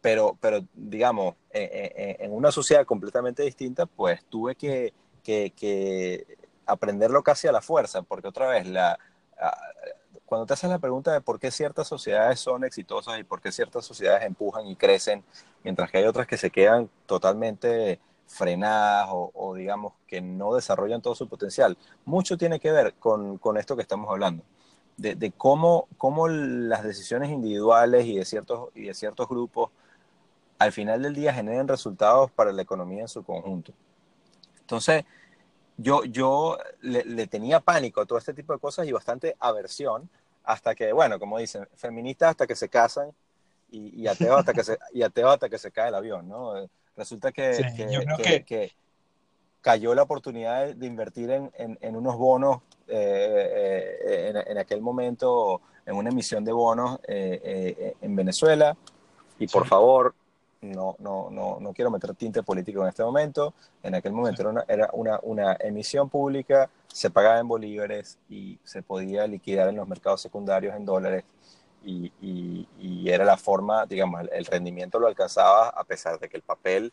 pero, 0.00 0.36
pero 0.40 0.60
digamos, 0.74 1.34
en, 1.50 2.32
una 2.32 2.52
sociedad 2.52 2.84
completamente 2.84 3.42
distinta, 3.42 3.86
pues 3.86 4.22
tuve 4.26 4.54
que, 4.54 4.92
que, 5.22 6.26
aprenderlo 6.66 7.22
casi 7.22 7.46
a 7.46 7.52
la 7.52 7.60
fuerza, 7.60 8.02
porque 8.02 8.28
otra 8.28 8.48
vez, 8.48 8.66
la, 8.66 8.98
cuando 10.26 10.46
te 10.46 10.54
haces 10.54 10.70
la 10.70 10.78
pregunta 10.78 11.12
de 11.12 11.20
por 11.20 11.38
qué 11.38 11.50
ciertas 11.50 11.88
sociedades 11.88 12.40
son 12.40 12.64
exitosas 12.64 13.18
y 13.18 13.24
por 13.24 13.40
qué 13.40 13.52
ciertas 13.52 13.84
sociedades 13.84 14.24
empujan 14.24 14.66
y 14.66 14.76
crecen, 14.76 15.24
mientras 15.62 15.90
que 15.90 15.98
hay 15.98 16.04
otras 16.04 16.26
que 16.26 16.36
se 16.36 16.50
quedan 16.50 16.90
totalmente 17.06 18.00
frenadas 18.26 19.08
o, 19.10 19.54
digamos 19.54 19.92
que 20.06 20.20
no 20.20 20.54
desarrollan 20.54 21.02
todo 21.02 21.14
su 21.14 21.28
potencial, 21.28 21.76
mucho 22.04 22.36
tiene 22.36 22.58
que 22.60 22.72
ver 22.72 22.94
con, 22.94 23.38
con 23.38 23.56
esto 23.56 23.76
que 23.76 23.82
estamos 23.82 24.10
hablando. 24.10 24.42
De, 24.96 25.32
cómo, 25.36 25.88
cómo 25.98 26.28
las 26.28 26.84
decisiones 26.84 27.30
individuales 27.30 28.06
y 28.06 28.16
de 28.16 28.24
ciertos, 28.24 28.70
y 28.74 28.84
de 28.84 28.94
ciertos 28.94 29.28
grupos 29.28 29.70
al 30.58 30.70
final 30.70 31.02
del 31.02 31.14
día 31.14 31.34
generen 31.34 31.66
resultados 31.66 32.30
para 32.30 32.52
la 32.52 32.62
economía 32.62 33.02
en 33.02 33.08
su 33.08 33.24
conjunto. 33.24 33.72
Entonces, 34.60 35.04
yo, 35.76 36.04
yo 36.04 36.58
le, 36.80 37.26
tenía 37.26 37.58
pánico 37.60 38.00
a 38.00 38.06
todo 38.06 38.18
este 38.18 38.34
tipo 38.34 38.52
de 38.52 38.60
cosas 38.60 38.86
y 38.86 38.92
bastante 38.92 39.36
aversión 39.40 40.08
hasta 40.44 40.74
que, 40.74 40.92
bueno, 40.92 41.18
como 41.18 41.38
dicen, 41.38 41.68
feministas 41.74 42.30
hasta 42.30 42.46
que 42.46 42.54
se 42.54 42.68
casan 42.68 43.10
y, 43.70 44.02
y 44.02 44.06
ateos 44.06 44.38
hasta 44.38 44.52
que 44.52 44.62
se, 44.62 44.78
y 44.92 45.02
ateo 45.02 45.30
hasta 45.30 45.48
que 45.48 45.58
se 45.58 45.72
cae 45.72 45.88
el 45.88 45.94
avión, 45.96 46.28
¿no? 46.28 46.54
Resulta 46.96 47.32
que, 47.32 48.44
que, 48.46 48.72
cayó 49.60 49.94
la 49.94 50.02
oportunidad 50.02 50.74
de, 50.74 50.86
invertir 50.86 51.30
en, 51.30 51.50
en, 51.56 51.96
unos 51.96 52.16
bonos 52.16 52.58
eh, 52.86 53.98
eh, 54.06 54.28
en, 54.28 54.36
en, 54.36 54.58
aquel 54.58 54.82
momento, 54.82 55.62
en 55.86 55.96
una 55.96 56.10
emisión 56.10 56.44
de 56.44 56.52
bonos 56.52 57.00
eh, 57.08 57.94
en 58.00 58.14
Venezuela. 58.14 58.76
Y 59.38 59.46
por 59.46 59.66
favor, 59.66 60.14
no, 60.64 60.96
no, 60.98 61.30
no, 61.30 61.58
no 61.60 61.72
quiero 61.72 61.90
meter 61.90 62.14
tinte 62.14 62.42
político 62.42 62.82
en 62.82 62.88
este 62.88 63.02
momento. 63.02 63.54
En 63.82 63.94
aquel 63.94 64.12
momento 64.12 64.42
era, 64.42 64.50
una, 64.50 64.64
era 64.68 64.90
una, 64.92 65.18
una, 65.22 65.56
emisión 65.60 66.08
pública, 66.08 66.70
se 66.88 67.10
pagaba 67.10 67.38
en 67.38 67.48
bolívares 67.48 68.18
y 68.28 68.58
se 68.64 68.82
podía 68.82 69.26
liquidar 69.26 69.68
en 69.68 69.76
los 69.76 69.88
mercados 69.88 70.20
secundarios 70.22 70.74
en 70.74 70.84
dólares. 70.84 71.24
Y, 71.84 72.12
y, 72.20 73.08
era 73.08 73.24
la 73.24 73.36
forma, 73.36 73.84
digamos, 73.84 74.22
el, 74.32 74.46
rendimiento 74.46 74.98
lo 74.98 75.06
alcanzaba 75.06 75.68
a 75.68 75.84
pesar 75.84 76.18
de 76.18 76.28
que 76.28 76.36
el 76.38 76.42
papel, 76.42 76.92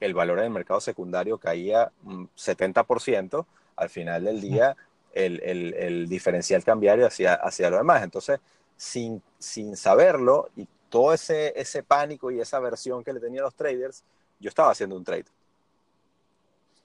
el 0.00 0.14
valor 0.14 0.38
en 0.38 0.46
el 0.46 0.50
mercado 0.50 0.80
secundario 0.80 1.38
caía 1.38 1.92
un 2.04 2.28
70%, 2.30 3.44
al 3.76 3.90
final 3.90 4.24
del 4.24 4.40
día 4.40 4.76
el, 5.12 5.40
el, 5.42 5.74
el 5.74 6.08
diferencial 6.08 6.64
cambiario 6.64 7.06
hacia, 7.06 7.34
hacia 7.34 7.70
lo 7.70 7.76
demás. 7.76 8.02
Entonces, 8.02 8.40
sin, 8.76 9.22
sin 9.38 9.76
saberlo 9.76 10.50
y 10.56 10.66
todo 10.88 11.12
ese, 11.12 11.52
ese 11.58 11.82
pánico 11.82 12.30
y 12.30 12.40
esa 12.40 12.58
aversión 12.58 13.02
que 13.02 13.12
le 13.12 13.20
tenían 13.20 13.44
los 13.44 13.54
traders, 13.54 14.02
yo 14.38 14.48
estaba 14.48 14.70
haciendo 14.70 14.96
un 14.96 15.04
trade. 15.04 15.24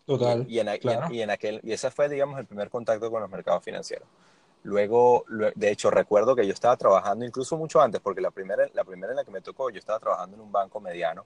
Total. 0.05 0.45
Y, 0.49 0.59
en, 0.59 0.67
y, 1.11 1.21
en, 1.21 1.29
aquel, 1.29 1.59
y 1.63 1.71
ese 1.71 1.91
fue, 1.91 2.09
digamos, 2.09 2.39
el 2.39 2.45
primer 2.45 2.69
contacto 2.69 3.09
con 3.11 3.21
los 3.21 3.29
mercados 3.29 3.63
financieros. 3.63 4.07
Luego, 4.63 5.25
de 5.55 5.71
hecho, 5.71 5.89
recuerdo 5.89 6.35
que 6.35 6.45
yo 6.45 6.53
estaba 6.53 6.77
trabajando 6.77 7.25
incluso 7.25 7.57
mucho 7.57 7.81
antes, 7.81 7.99
porque 7.99 8.21
la 8.21 8.31
primera, 8.31 8.67
la 8.73 8.83
primera 8.83 9.11
en 9.11 9.17
la 9.17 9.23
que 9.23 9.31
me 9.31 9.41
tocó, 9.41 9.69
yo 9.69 9.79
estaba 9.79 9.99
trabajando 9.99 10.35
en 10.35 10.41
un 10.41 10.51
banco 10.51 10.79
mediano, 10.79 11.25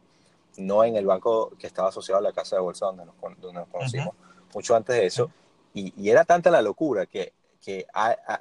no 0.58 0.84
en 0.84 0.96
el 0.96 1.06
banco 1.06 1.52
que 1.60 1.68
estaba 1.68 1.90
asociado 1.90 2.20
a 2.20 2.24
la 2.24 2.32
casa 2.32 2.56
de 2.56 2.62
bolsa 2.62 2.86
donde 2.86 3.06
nos, 3.06 3.16
donde 3.42 3.60
nos 3.60 3.68
conocimos, 3.68 4.16
mucho 4.54 4.76
antes 4.76 4.96
de 4.96 5.06
eso. 5.06 5.30
Y, 5.74 5.94
y, 6.02 6.10
era 6.10 6.24
tanta 6.24 6.50
la 6.50 6.62
locura 6.62 7.06
que 7.06 7.34
que 7.66 7.88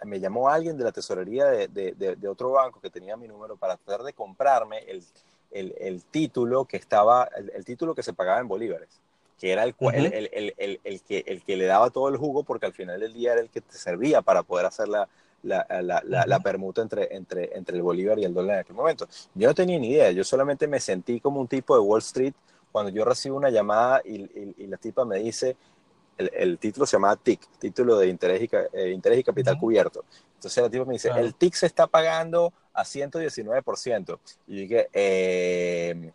me 0.04 0.20
llamó 0.20 0.50
alguien 0.50 0.76
de 0.76 0.84
la 0.84 0.92
tesorería 0.92 1.46
de, 1.46 1.68
de, 1.68 2.28
otro 2.28 2.50
banco 2.50 2.78
que 2.78 2.90
tenía 2.90 3.16
mi 3.16 3.26
número 3.26 3.56
para 3.56 3.78
tratar 3.78 4.04
de 4.04 4.12
comprarme 4.12 4.80
el, 4.80 5.02
el, 5.50 5.74
el 5.78 6.04
título 6.04 6.66
que 6.66 6.76
estaba, 6.76 7.30
el, 7.54 7.64
título 7.64 7.94
que 7.94 8.02
se 8.02 8.12
pagaba 8.12 8.40
en 8.40 8.48
bolívares, 8.48 9.00
que 9.38 9.52
era 9.52 9.64
el, 9.64 9.74
el, 9.78 11.02
que, 11.02 11.24
el 11.26 11.42
que 11.42 11.56
le 11.56 11.66
daba 11.66 11.90
todo 11.90 12.08
el 12.08 12.16
jugo 12.16 12.44
porque 12.44 12.66
al 12.66 12.72
final 12.72 13.00
del 13.00 13.12
día 13.12 13.32
era 13.32 13.40
el 13.40 13.50
que 13.50 13.60
te 13.60 13.76
servía 13.76 14.22
para 14.22 14.42
poder 14.42 14.66
hacer 14.66 14.88
la, 14.88 15.08
la, 15.42 15.66
la, 15.82 16.24
la, 16.26 16.40
permuta 16.40 16.82
entre, 16.82 17.14
entre, 17.14 17.56
entre 17.56 17.76
el 17.76 17.82
bolívar 17.82 18.18
y 18.18 18.24
el 18.24 18.32
dólar 18.32 18.56
en 18.56 18.60
aquel 18.60 18.76
momento. 18.76 19.08
Yo 19.34 19.48
no 19.48 19.54
tenía 19.54 19.78
ni 19.78 19.90
idea, 19.90 20.10
yo 20.10 20.24
solamente 20.24 20.66
me 20.66 20.80
sentí 20.80 21.20
como 21.20 21.40
un 21.40 21.48
tipo 21.48 21.74
de 21.74 21.80
Wall 21.80 22.00
Street 22.00 22.34
cuando 22.72 22.90
yo 22.90 23.04
recibo 23.04 23.36
una 23.36 23.50
llamada 23.50 24.00
y, 24.04 24.54
y 24.56 24.66
la 24.66 24.76
tipa 24.76 25.04
me 25.04 25.18
dice, 25.18 25.56
el, 26.16 26.58
título 26.58 26.86
se 26.86 26.96
llama 26.96 27.16
TIC, 27.16 27.40
título 27.58 27.98
de 27.98 28.08
interés 28.08 28.42
y, 28.42 28.48
eh, 28.72 28.90
interés 28.90 29.18
y 29.18 29.24
capital 29.24 29.58
cubierto. 29.58 30.04
Entonces 30.34 30.62
el 30.62 30.70
tipo 30.70 30.84
me 30.84 30.94
dice, 30.94 31.10
el 31.16 31.34
TIC 31.34 31.54
se 31.54 31.66
está 31.66 31.86
pagando 31.86 32.52
a 32.72 32.84
119%. 32.84 34.18
Y 34.46 34.54
yo 34.54 34.60
dije, 34.60 34.88
eh, 34.92 36.12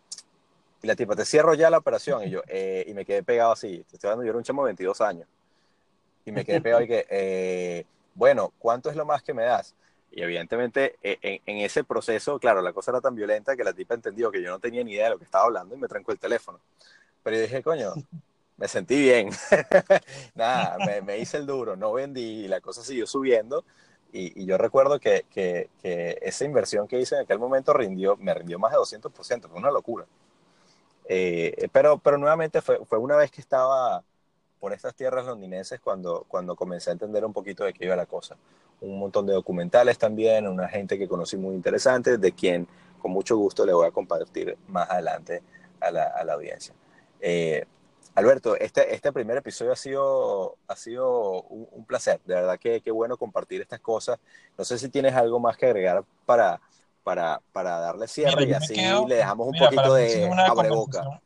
y 0.82 0.86
la 0.86 0.96
tipa, 0.96 1.14
te 1.14 1.24
cierro 1.24 1.54
ya 1.54 1.70
la 1.70 1.78
operación. 1.78 2.24
Y 2.24 2.30
yo, 2.30 2.42
eh, 2.48 2.84
y 2.86 2.94
me 2.94 3.04
quedé 3.04 3.22
pegado 3.22 3.52
así. 3.52 3.84
Te 3.88 3.96
estoy 3.96 4.08
dando, 4.08 4.24
yo 4.24 4.30
era 4.30 4.38
un 4.38 4.44
chamo 4.44 4.62
de 4.64 4.68
22 4.68 5.00
años. 5.00 5.28
Y 6.24 6.32
me 6.32 6.44
quedé 6.44 6.60
pegado 6.60 6.82
y 6.82 6.88
que, 6.88 7.86
bueno, 8.14 8.52
¿cuánto 8.58 8.90
es 8.90 8.96
lo 8.96 9.04
más 9.04 9.22
que 9.22 9.34
me 9.34 9.44
das? 9.44 9.74
Y 10.12 10.22
evidentemente 10.22 10.96
en, 11.02 11.40
en, 11.46 11.58
ese 11.58 11.84
proceso, 11.84 12.38
claro, 12.38 12.62
la 12.62 12.72
cosa 12.72 12.90
era 12.90 13.00
tan 13.00 13.14
violenta 13.14 13.56
que 13.56 13.64
la 13.64 13.72
tipa 13.72 13.94
entendió 13.94 14.30
que 14.30 14.42
yo 14.42 14.50
no 14.50 14.58
tenía 14.58 14.82
ni 14.82 14.92
idea 14.92 15.04
de 15.04 15.10
lo 15.10 15.18
que 15.18 15.24
estaba 15.24 15.44
hablando 15.44 15.74
y 15.74 15.78
me 15.78 15.88
trancó 15.88 16.12
el 16.12 16.18
teléfono. 16.18 16.60
Pero 17.22 17.36
yo 17.36 17.42
dije, 17.42 17.62
coño, 17.62 17.92
me 18.60 18.68
sentí 18.68 19.00
bien. 19.00 19.30
Nada, 20.34 20.76
me, 21.02 21.18
hice 21.18 21.38
el 21.38 21.46
duro, 21.46 21.76
no 21.76 21.92
vendí 21.94 22.44
y 22.44 22.48
la 22.48 22.60
cosa 22.60 22.82
siguió 22.82 23.06
subiendo. 23.06 23.64
Y, 24.12 24.44
yo 24.44 24.58
recuerdo 24.58 25.00
que, 25.00 25.24
que, 25.30 25.70
esa 26.20 26.44
inversión 26.44 26.86
que 26.86 27.00
hice 27.00 27.14
en 27.14 27.22
aquel 27.22 27.38
momento 27.38 27.72
rindió, 27.72 28.16
me 28.16 28.34
rindió 28.34 28.58
más 28.58 28.72
de 28.72 28.78
200%, 28.78 29.48
fue 29.48 29.58
una 29.58 29.70
locura. 29.70 30.04
Eh, 31.12 31.68
pero, 31.72 31.98
pero 31.98 32.18
nuevamente 32.18 32.62
fue, 32.62 32.78
fue 32.86 32.96
una 32.98 33.16
vez 33.16 33.32
que 33.32 33.40
estaba 33.40 34.04
por 34.60 34.72
estas 34.72 34.94
tierras 34.94 35.26
londinenses 35.26 35.80
cuando, 35.80 36.24
cuando 36.28 36.54
comencé 36.54 36.90
a 36.90 36.92
entender 36.92 37.24
un 37.24 37.32
poquito 37.32 37.64
de 37.64 37.72
qué 37.72 37.86
iba 37.86 37.96
la 37.96 38.06
cosa. 38.06 38.36
Un 38.80 38.96
montón 38.96 39.26
de 39.26 39.32
documentales 39.32 39.98
también, 39.98 40.46
una 40.46 40.68
gente 40.68 40.96
que 40.96 41.08
conocí 41.08 41.36
muy 41.36 41.56
interesante, 41.56 42.16
de 42.16 42.30
quien 42.30 42.68
con 43.00 43.10
mucho 43.10 43.36
gusto 43.36 43.66
le 43.66 43.72
voy 43.72 43.88
a 43.88 43.90
compartir 43.90 44.56
más 44.68 44.88
adelante 44.88 45.42
a 45.80 45.90
la, 45.90 46.04
a 46.04 46.22
la 46.22 46.34
audiencia. 46.34 46.74
Eh, 47.20 47.64
Alberto, 48.14 48.54
este, 48.54 48.94
este 48.94 49.12
primer 49.12 49.38
episodio 49.38 49.72
ha 49.72 49.76
sido, 49.76 50.58
ha 50.68 50.76
sido 50.76 51.42
un, 51.42 51.84
placer. 51.86 52.20
De 52.24 52.34
verdad 52.34 52.56
que 52.60 52.82
qué 52.82 52.92
bueno 52.92 53.16
compartir 53.16 53.60
estas 53.62 53.80
cosas. 53.80 54.20
No 54.56 54.64
sé 54.64 54.78
si 54.78 54.88
tienes 54.88 55.14
algo 55.14 55.40
más 55.40 55.56
que 55.56 55.66
agregar 55.66 56.04
para, 56.24 56.60
para, 57.02 57.40
para 57.52 57.78
darle 57.78 58.06
cierre 58.06 58.46
y 58.46 58.52
así 58.52 58.74
le 59.08 59.16
dejamos 59.16 59.48
un 59.48 59.58
poquito 59.58 59.94
de 59.94 60.28
boca 60.68 61.20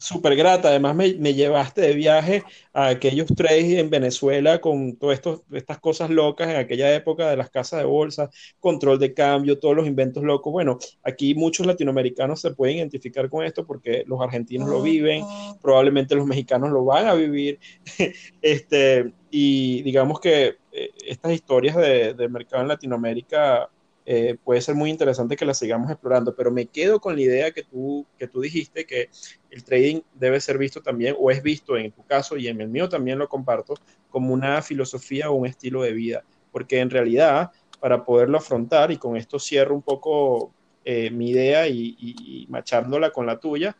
súper 0.00 0.34
grata. 0.34 0.68
Además, 0.68 0.96
me, 0.96 1.14
me, 1.14 1.34
llevaste 1.34 1.82
de 1.82 1.94
viaje 1.94 2.42
a 2.72 2.88
aquellos 2.88 3.28
trades 3.34 3.78
en 3.78 3.90
Venezuela 3.90 4.60
con 4.60 4.96
todas 4.96 5.20
estas 5.52 5.78
cosas 5.78 6.10
locas 6.10 6.48
en 6.48 6.56
aquella 6.56 6.92
época 6.94 7.28
de 7.28 7.36
las 7.36 7.50
casas 7.50 7.80
de 7.80 7.86
bolsa, 7.86 8.30
control 8.58 8.98
de 8.98 9.12
cambio, 9.12 9.58
todos 9.58 9.76
los 9.76 9.86
inventos 9.86 10.24
locos. 10.24 10.52
Bueno, 10.52 10.78
aquí 11.04 11.34
muchos 11.34 11.66
latinoamericanos 11.66 12.40
se 12.40 12.52
pueden 12.52 12.78
identificar 12.78 13.28
con 13.28 13.44
esto 13.44 13.66
porque 13.66 14.04
los 14.06 14.20
argentinos 14.20 14.68
lo 14.68 14.80
viven, 14.82 15.22
probablemente 15.60 16.14
los 16.14 16.26
mexicanos 16.26 16.70
lo 16.70 16.84
van 16.84 17.06
a 17.06 17.14
vivir. 17.14 17.60
este, 18.42 19.12
y 19.30 19.82
digamos 19.82 20.18
que 20.18 20.56
eh, 20.72 20.90
estas 21.06 21.32
historias 21.32 21.76
de, 21.76 22.14
de 22.14 22.28
mercado 22.28 22.62
en 22.62 22.68
Latinoamérica 22.68 23.68
eh, 24.12 24.36
puede 24.42 24.60
ser 24.60 24.74
muy 24.74 24.90
interesante 24.90 25.36
que 25.36 25.44
la 25.44 25.54
sigamos 25.54 25.88
explorando, 25.88 26.34
pero 26.34 26.50
me 26.50 26.66
quedo 26.66 26.98
con 26.98 27.14
la 27.14 27.22
idea 27.22 27.52
que 27.52 27.62
tú, 27.62 28.04
que 28.18 28.26
tú 28.26 28.40
dijiste 28.40 28.84
que 28.84 29.08
el 29.52 29.62
trading 29.62 30.00
debe 30.14 30.40
ser 30.40 30.58
visto 30.58 30.82
también, 30.82 31.14
o 31.16 31.30
es 31.30 31.44
visto 31.44 31.76
en 31.76 31.92
tu 31.92 32.04
caso 32.04 32.36
y 32.36 32.48
en 32.48 32.60
el 32.60 32.66
mío 32.66 32.88
también 32.88 33.20
lo 33.20 33.28
comparto, 33.28 33.74
como 34.08 34.34
una 34.34 34.62
filosofía 34.62 35.30
o 35.30 35.34
un 35.34 35.46
estilo 35.46 35.82
de 35.82 35.92
vida, 35.92 36.24
porque 36.50 36.80
en 36.80 36.90
realidad, 36.90 37.52
para 37.78 38.04
poderlo 38.04 38.38
afrontar, 38.38 38.90
y 38.90 38.96
con 38.96 39.16
esto 39.16 39.38
cierro 39.38 39.76
un 39.76 39.82
poco 39.82 40.52
eh, 40.84 41.12
mi 41.12 41.30
idea 41.30 41.68
y, 41.68 42.48
machándola 42.48 43.12
con 43.12 43.26
la 43.26 43.38
tuya, 43.38 43.76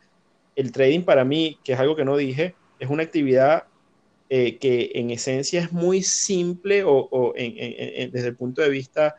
el 0.55 0.71
trading 0.71 1.01
para 1.01 1.25
mí, 1.25 1.59
que 1.61 1.73
es 1.73 1.79
algo 1.79 1.97
que 1.97 2.05
no 2.05 2.15
dije, 2.15 2.55
es 2.79 2.89
una 2.89 3.03
actividad 3.03 3.65
eh, 4.29 4.57
que 4.59 4.91
en 4.95 5.09
esencia 5.09 5.59
es 5.59 5.73
muy 5.73 6.01
simple 6.01 6.85
o, 6.85 7.33
desde 7.35 8.27
el 8.29 8.37
punto 8.37 8.61
de 8.61 8.69
vista 8.69 9.17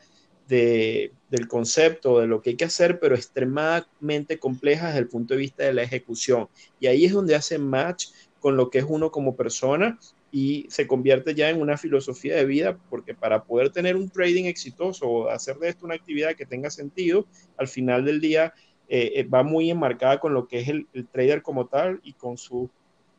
del 0.48 1.48
concepto, 1.48 2.20
de 2.20 2.26
lo 2.26 2.42
que 2.42 2.50
hay 2.50 2.57
que 2.57 2.64
hacer, 2.64 3.00
pero 3.00 3.14
extremadamente 3.14 4.38
compleja 4.38 4.88
desde 4.88 5.00
el 5.00 5.09
punto 5.09 5.35
de 5.35 5.40
vista 5.40 5.64
de 5.64 5.72
la 5.72 5.83
ejecución. 5.83 6.48
Y 6.78 6.87
ahí 6.87 7.05
es 7.05 7.12
donde 7.12 7.35
hace 7.35 7.59
match 7.59 8.09
con 8.40 8.57
lo 8.57 8.70
que 8.70 8.78
es 8.78 8.85
uno 8.87 9.11
como 9.11 9.37
persona 9.37 9.98
y 10.33 10.66
se 10.70 10.87
convierte 10.87 11.35
ya 11.35 11.50
en 11.50 11.61
una 11.61 11.76
filosofía 11.76 12.37
de 12.37 12.46
vida, 12.46 12.78
porque 12.88 13.14
para 13.14 13.44
poder 13.44 13.70
tener 13.70 13.96
un 13.96 14.09
trading 14.09 14.44
exitoso 14.44 15.07
o 15.07 15.28
hacer 15.28 15.59
de 15.59 15.68
esto 15.68 15.85
una 15.85 15.94
actividad 15.94 16.35
que 16.35 16.46
tenga 16.46 16.70
sentido, 16.70 17.26
al 17.59 17.68
final 17.68 18.05
del 18.05 18.20
día 18.20 18.55
eh, 18.88 19.12
eh, 19.14 19.24
va 19.24 19.42
muy 19.42 19.70
enmarcada 19.70 20.18
con 20.18 20.35
lo 20.35 20.48
que 20.48 20.61
es 20.61 20.68
el, 20.68 20.87
trader 21.12 21.42
como 21.42 21.66
tal 21.66 22.00
y 22.02 22.14
con 22.14 22.37
su, 22.37 22.68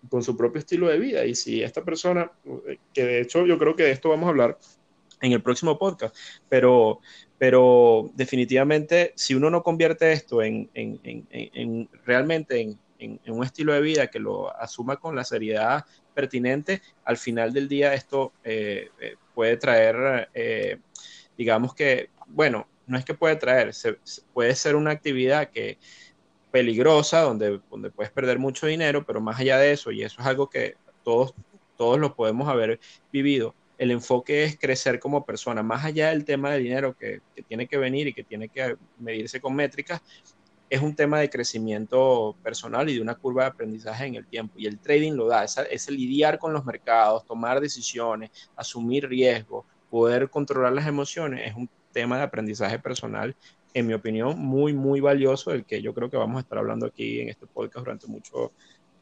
con 0.09 0.23
su 0.23 0.36
propio 0.36 0.59
estilo 0.59 0.88
de 0.88 0.99
vida. 0.99 1.25
Y 1.25 1.36
si 1.36 1.62
esta 1.62 1.83
persona, 1.83 2.31
eh, 2.67 2.77
que 2.93 3.03
de 3.05 3.21
hecho 3.21 3.45
yo 3.45 3.57
creo 3.57 3.75
que 3.75 3.83
de 3.83 3.91
esto 3.91 4.09
vamos 4.09 4.25
a 4.27 4.29
hablar 4.29 4.57
en 5.23 5.31
el 5.31 5.41
próximo 5.41 5.79
podcast, 5.79 6.15
pero, 6.49 6.99
pero 7.38 8.12
definitivamente 8.13 9.13
si 9.15 9.33
uno 9.33 9.49
no 9.49 9.63
convierte 9.63 10.12
esto 10.12 10.43
en, 10.43 10.69
en, 10.73 10.99
en, 11.31 11.89
realmente 12.05 12.59
en, 12.59 12.77
un 13.27 13.43
estilo 13.43 13.73
de 13.73 13.81
vida 13.81 14.07
que 14.07 14.19
lo 14.19 14.55
asuma 14.55 14.97
con 14.97 15.15
la 15.15 15.23
seriedad 15.23 15.86
pertinente, 16.13 16.81
al 17.05 17.17
final 17.17 17.53
del 17.53 17.69
día 17.69 17.93
esto 17.93 18.33
eh, 18.43 18.89
eh, 18.99 19.15
puede 19.33 19.55
traer, 19.57 20.29
eh, 20.33 20.79
digamos 21.38 21.73
que, 21.73 22.09
bueno, 22.27 22.67
no 22.86 22.97
es 22.97 23.05
que 23.05 23.13
puede 23.13 23.38
traer, 23.38 23.71
puede 24.33 24.55
ser 24.55 24.75
una 24.75 24.91
actividad 24.91 25.49
que 25.49 25.77
peligrosa, 26.51 27.21
donde, 27.21 27.62
donde 27.71 27.91
puedes 27.91 28.12
perder 28.12 28.39
mucho 28.39 28.67
dinero, 28.67 29.05
pero 29.05 29.21
más 29.21 29.39
allá 29.39 29.57
de 29.57 29.71
eso, 29.71 29.89
y 29.91 30.03
eso 30.03 30.19
es 30.19 30.27
algo 30.27 30.49
que 30.49 30.75
todos, 31.03 31.33
todos 31.77 31.97
lo 31.97 32.13
podemos 32.13 32.49
haber 32.49 32.79
vivido, 33.12 33.55
el 33.84 33.91
enfoque 33.91 34.46
es 34.46 34.58
crecer 34.58 34.98
como 34.98 35.26
persona, 35.26 35.62
más 35.62 35.84
allá 35.84 36.10
del 36.10 36.24
tema 36.24 36.52
de 36.52 36.60
dinero 36.60 36.96
que, 36.96 37.19
tiene 37.50 37.67
que 37.67 37.78
venir 37.78 38.08
y 38.08 38.13
que 38.13 38.24
tiene 38.24 38.48
que 38.48 38.78
medirse 38.98 39.41
con 39.41 39.54
métricas, 39.54 40.02
es 40.69 40.82
un 40.82 40.96
tema 40.96 41.19
de 41.19 41.30
crecimiento 41.30 42.34
personal 42.41 42.89
y 42.89 42.96
de 42.96 43.02
una 43.02 43.15
curva 43.15 43.43
de 43.43 43.50
aprendizaje 43.50 44.06
en 44.06 44.15
el 44.15 44.26
tiempo. 44.26 44.56
Y 44.58 44.67
el 44.67 44.80
trading 44.80 45.12
lo 45.12 45.28
da, 45.28 45.43
es, 45.43 45.89
lidiar 45.89 46.39
con 46.39 46.54
los 46.54 46.63
mercados, 46.63 47.26
tomar 47.26 47.60
decisiones, 47.60 48.32
asumir 48.56 49.08
riesgos, 49.10 49.65
poder 49.89 50.30
controlar 50.30 50.72
las 50.72 50.88
emociones, 50.88 51.46
es 51.46 51.54
un 51.54 51.69
tema 51.91 52.17
de 52.17 52.24
aprendizaje 52.24 52.80
personal, 52.80 53.36
en 53.74 53.86
mi 53.86 53.93
opinión, 53.93 54.39
muy, 54.39 54.72
muy 54.72 55.02
valioso, 55.02 55.52
del 55.52 55.65
que 55.65 55.82
yo 55.82 55.93
creo 55.93 56.10
que 56.10 56.17
vamos 56.17 56.38
a 56.38 56.41
estar 56.41 56.58
hablando 56.58 56.86
aquí 56.86 57.19
en 57.19 57.30
este 57.30 57.48
podcast 57.48 57.86
durante 57.86 58.08
mucho, 58.08 58.54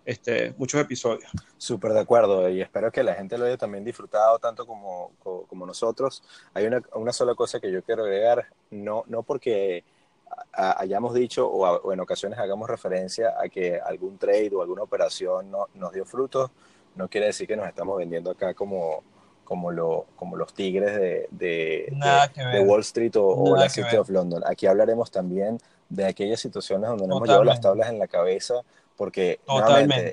este, 0.06 0.54
muchos 0.58 0.82
episodios. 0.82 1.30
Súper 1.58 1.94
de 1.94 2.00
acuerdo 2.00 2.50
y 2.50 2.62
espero 2.62 2.92
que 2.92 3.04
la 3.04 3.14
gente 3.14 3.38
lo 3.38 3.46
haya 3.46 3.58
también 3.58 3.84
disfrutado 3.84 4.40
tanto 4.40 4.66
como, 4.66 5.12
como, 5.22 5.66
nosotros. 5.66 6.24
Hay 6.54 6.66
una, 6.66 6.82
una, 6.94 7.14
sola 7.14 7.36
cosa 7.36 7.60
que 7.60 7.72
yo 7.72 7.84
quiero 7.84 8.04
agregar, 8.04 8.48
no, 8.72 9.04
no 9.08 9.24
porque 9.24 9.84
hayamos 10.54 11.14
dicho 11.14 11.48
o, 11.48 11.94
en 11.94 12.00
ocasiones 12.00 12.40
hagamos 12.40 12.70
referencia 12.70 13.36
a 13.40 13.50
que 13.50 13.80
algún 13.80 14.18
trade 14.18 14.52
o 14.54 14.62
alguna 14.62 14.84
operación 14.84 15.52
no, 15.52 15.68
nos 15.76 15.92
dio 15.94 16.06
frutos, 16.06 16.52
no 16.96 17.08
quiere 17.08 17.28
decir 17.28 17.48
que 17.48 17.56
nos 17.56 17.68
estamos 17.68 17.98
vendiendo 17.98 18.32
acá 18.32 18.54
como, 18.54 19.04
como, 19.44 19.72
lo, 19.72 20.08
como 20.16 20.36
los 20.36 20.54
tigres 20.54 20.96
de, 20.96 21.28
de, 21.32 21.94
de, 22.36 22.60
Wall 22.62 22.82
Street 22.82 23.14
o, 23.16 23.56
la 23.56 23.70
City 23.70 23.96
of 23.98 24.10
London. 24.10 24.44
Aquí 24.46 24.66
hablaremos 24.68 25.12
también 25.12 25.58
de 25.90 26.06
aquellas 26.06 26.40
situaciones 26.40 26.90
donde 26.90 27.08
nos 27.08 27.18
hemos 27.18 27.28
llevado 27.28 27.44
las 27.44 27.62
tablas 27.62 27.90
en 27.90 28.00
la 28.00 28.08
cabeza 28.08 28.62
porque 29.02 29.40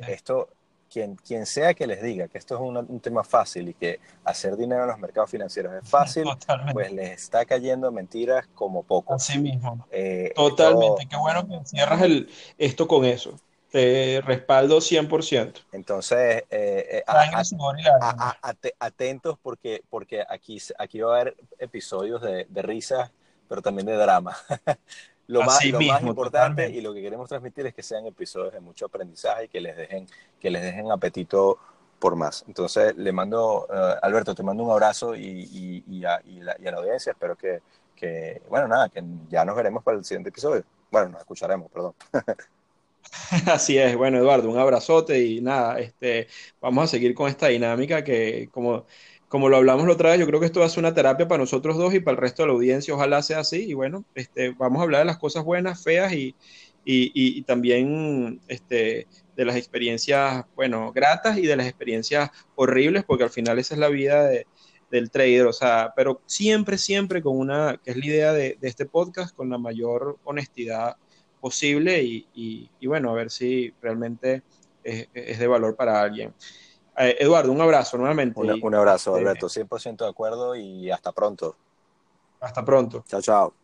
esto, 0.09 0.49
quien, 0.91 1.17
quien 1.17 1.45
sea 1.45 1.75
que 1.75 1.87
les 1.87 2.03
diga 2.03 2.27
que 2.27 2.39
esto 2.39 2.55
es 2.55 2.61
un, 2.63 3.01
tema 3.01 3.23
fácil 3.23 3.69
y 3.69 3.75
que 3.75 4.01
hacer 4.25 4.57
dinero 4.57 4.85
en 4.85 4.89
los 4.89 4.99
mercados 4.99 5.31
financieros 5.31 5.75
es 5.75 5.87
fácil, 5.91 6.25
pues 6.73 6.91
les 6.91 7.11
está 7.11 7.45
cayendo 7.45 7.93
mentiras 7.93 8.47
como 8.55 8.83
poco. 8.83 9.13
Así 9.13 9.39
mismo. 9.41 9.87
Eh, 9.91 10.33
Totalmente. 10.35 11.07
Qué 11.07 11.19
bueno 11.19 11.47
que 11.47 11.67
cierras 11.67 12.01
el, 12.01 12.31
esto 12.57 12.89
con 12.89 13.05
eso. 13.05 13.39
Te 13.71 14.23
respaldo 14.25 14.79
100%. 14.79 15.67
Entonces, 15.73 16.45
eh, 16.49 17.05
eh, 17.05 18.73
atentos 18.79 19.39
porque, 19.43 19.83
porque 19.91 20.25
aquí, 20.27 20.57
aquí 20.79 21.01
va 21.01 21.15
a 21.15 21.21
haber 21.21 21.37
episodios 21.59 22.23
de, 22.23 22.47
de 22.49 22.63
risas, 22.63 23.13
pero 23.51 23.61
también 23.61 23.85
de 23.85 23.97
drama. 23.97 24.35
lo, 25.29 25.43
más, 25.43 25.65
lo 25.65 25.81
más, 25.81 26.03
importante 26.03 26.69
y 26.71 26.81
lo 26.81 26.93
que 26.93 27.03
queremos 27.03 27.29
transmitir 27.29 27.67
es 27.67 27.75
que 27.75 27.83
sean 27.83 28.07
episodios 28.07 28.53
de 28.53 28.61
mucho 28.61 28.87
aprendizaje 28.87 29.45
y 29.45 29.49
que 29.49 29.61
les 29.61 29.77
dejen, 29.77 30.07
que 30.41 30.51
les 30.51 30.63
dejen 30.63 30.91
apetito 30.91 31.59
por 31.99 32.17
más. 32.17 32.45
Entonces, 32.49 32.97
le 32.97 33.13
mando, 33.13 33.67
uh, 33.67 33.99
Alberto, 34.03 34.35
te 34.35 34.43
mando 34.43 34.65
un 34.65 34.71
abrazo 34.71 35.15
y, 35.15 35.85
y, 35.87 36.05
a, 36.05 36.21
y, 36.25 36.41
la, 36.41 36.53
a, 36.53 36.59
la, 36.59 36.77
audiencia. 36.79 37.13
Espero 37.13 37.37
que, 37.37 37.61
que, 37.95 38.43
bueno, 38.49 38.69
nada, 38.69 38.89
que 38.89 39.05
ya 39.29 39.45
nos 39.45 39.55
veremos 39.55 39.83
para 39.85 39.99
el 39.99 40.05
siguiente 40.05 40.31
episodio. 40.31 40.65
Bueno, 40.91 41.11
nos 41.11 41.21
escucharemos, 41.21 41.71
perdón. 41.71 41.95
Así 43.47 43.79
es, 43.79 43.97
bueno, 43.97 44.19
Eduardo, 44.19 44.51
un 44.51 44.59
abrazote 44.59 45.25
y 45.25 45.41
nada, 45.41 45.79
este, 45.81 46.29
vamos 46.61 46.85
a 46.85 46.87
seguir 46.89 47.15
con 47.15 47.29
esta 47.29 47.49
dinámica 47.49 48.05
que, 48.05 48.49
como 48.53 48.85
como 49.29 49.49
lo 49.49 49.59
hablamos 49.59 49.87
la 49.87 49.93
otra 49.93 50.11
vez, 50.11 50.21
yo 50.21 50.27
creo 50.27 50.41
que 50.41 50.47
esto 50.47 50.67
ser 50.69 50.79
una 50.79 50.95
terapia 50.95 51.29
para 51.29 51.41
nosotros 51.43 51.77
dos 51.77 51.95
y 51.95 52.01
para 52.01 52.15
el 52.15 52.21
resto 52.21 52.43
de 52.43 52.49
la 52.49 52.55
audiencia, 52.55 52.95
ojalá 52.95 53.23
sea 53.23 53.41
así. 53.41 53.67
Y 53.69 53.75
bueno, 53.75 54.05
este, 54.15 54.51
vamos 54.51 54.81
a 54.81 54.85
hablar 54.85 55.01
de 55.03 55.07
las 55.07 55.19
cosas 55.19 55.45
buenas, 55.45 55.83
feas 55.85 56.13
y, 56.15 56.35
y, 56.85 57.43
también 57.43 58.41
este, 58.49 59.07
de 59.37 59.45
las 59.45 59.57
experiencias, 59.57 60.47
bueno, 60.57 60.93
gratas 60.93 61.37
y 61.37 61.47
de 61.47 61.57
las 61.57 61.67
experiencias 61.67 62.31
horribles, 62.55 63.05
porque 63.05 63.25
al 63.25 63.31
final 63.31 63.59
esa 63.59 63.75
es 63.75 63.81
la 63.81 63.89
vida 63.89 64.27
de, 64.27 64.47
del 64.91 65.11
trader, 65.11 65.47
o 65.47 65.53
sea, 65.53 65.93
pero 65.95 66.23
siempre, 66.25 66.79
siempre 66.79 67.21
con 67.21 67.37
una, 67.37 67.79
que 67.85 67.91
es 67.91 67.97
la 67.99 68.07
idea 68.07 68.33
de, 68.33 68.57
este 68.63 68.87
podcast, 68.87 69.37
con 69.37 69.51
la 69.51 69.59
mayor 69.59 70.19
honestidad 70.25 70.97
posible 71.39 72.03
y, 72.03 72.69
y 72.81 72.87
bueno, 72.87 73.11
a 73.11 73.15
ver 73.15 73.31
si 73.31 73.73
realmente 73.81 74.43
es, 74.85 75.09
es 75.15 75.39
de 75.39 75.47
valor 75.47 75.77
para 75.77 76.01
alguien. 76.01 76.35
Eh, 76.99 77.17
Eduardo, 77.21 77.53
un 77.53 77.61
abrazo 77.61 77.97
nuevamente. 77.97 78.41
un 78.41 78.75
abrazo, 78.75 79.17
este, 79.17 79.29
Alberto, 79.29 79.49
100% 79.49 80.05
de 80.05 80.11
acuerdo 80.11 80.57
y 80.57 80.91
hasta 80.91 81.13
pronto. 81.13 81.57
Hasta 82.41 82.65
pronto. 82.65 83.05
Chao, 83.07 83.23
chao. 83.23 83.55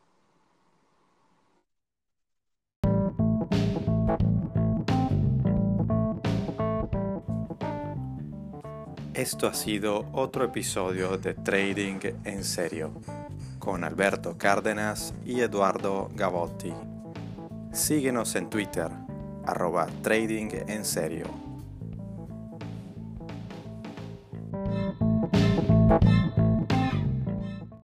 Esto 9.14 9.46
ha 9.46 9.54
sido 9.54 10.06
otro 10.12 10.44
episodio 10.44 11.16
de 11.16 11.34
Trading 11.34 12.00
en 12.24 12.44
Serio 12.44 12.92
con 13.58 13.82
Alberto 13.82 14.36
Cárdenas 14.36 15.14
y 15.24 15.40
Eduardo 15.40 16.10
Gavotti. 16.14 16.72
Síguenos 17.74 18.36
en 18.36 18.50
Twitter, 18.50 18.88
arroba 19.44 19.88
Trading 20.00 20.48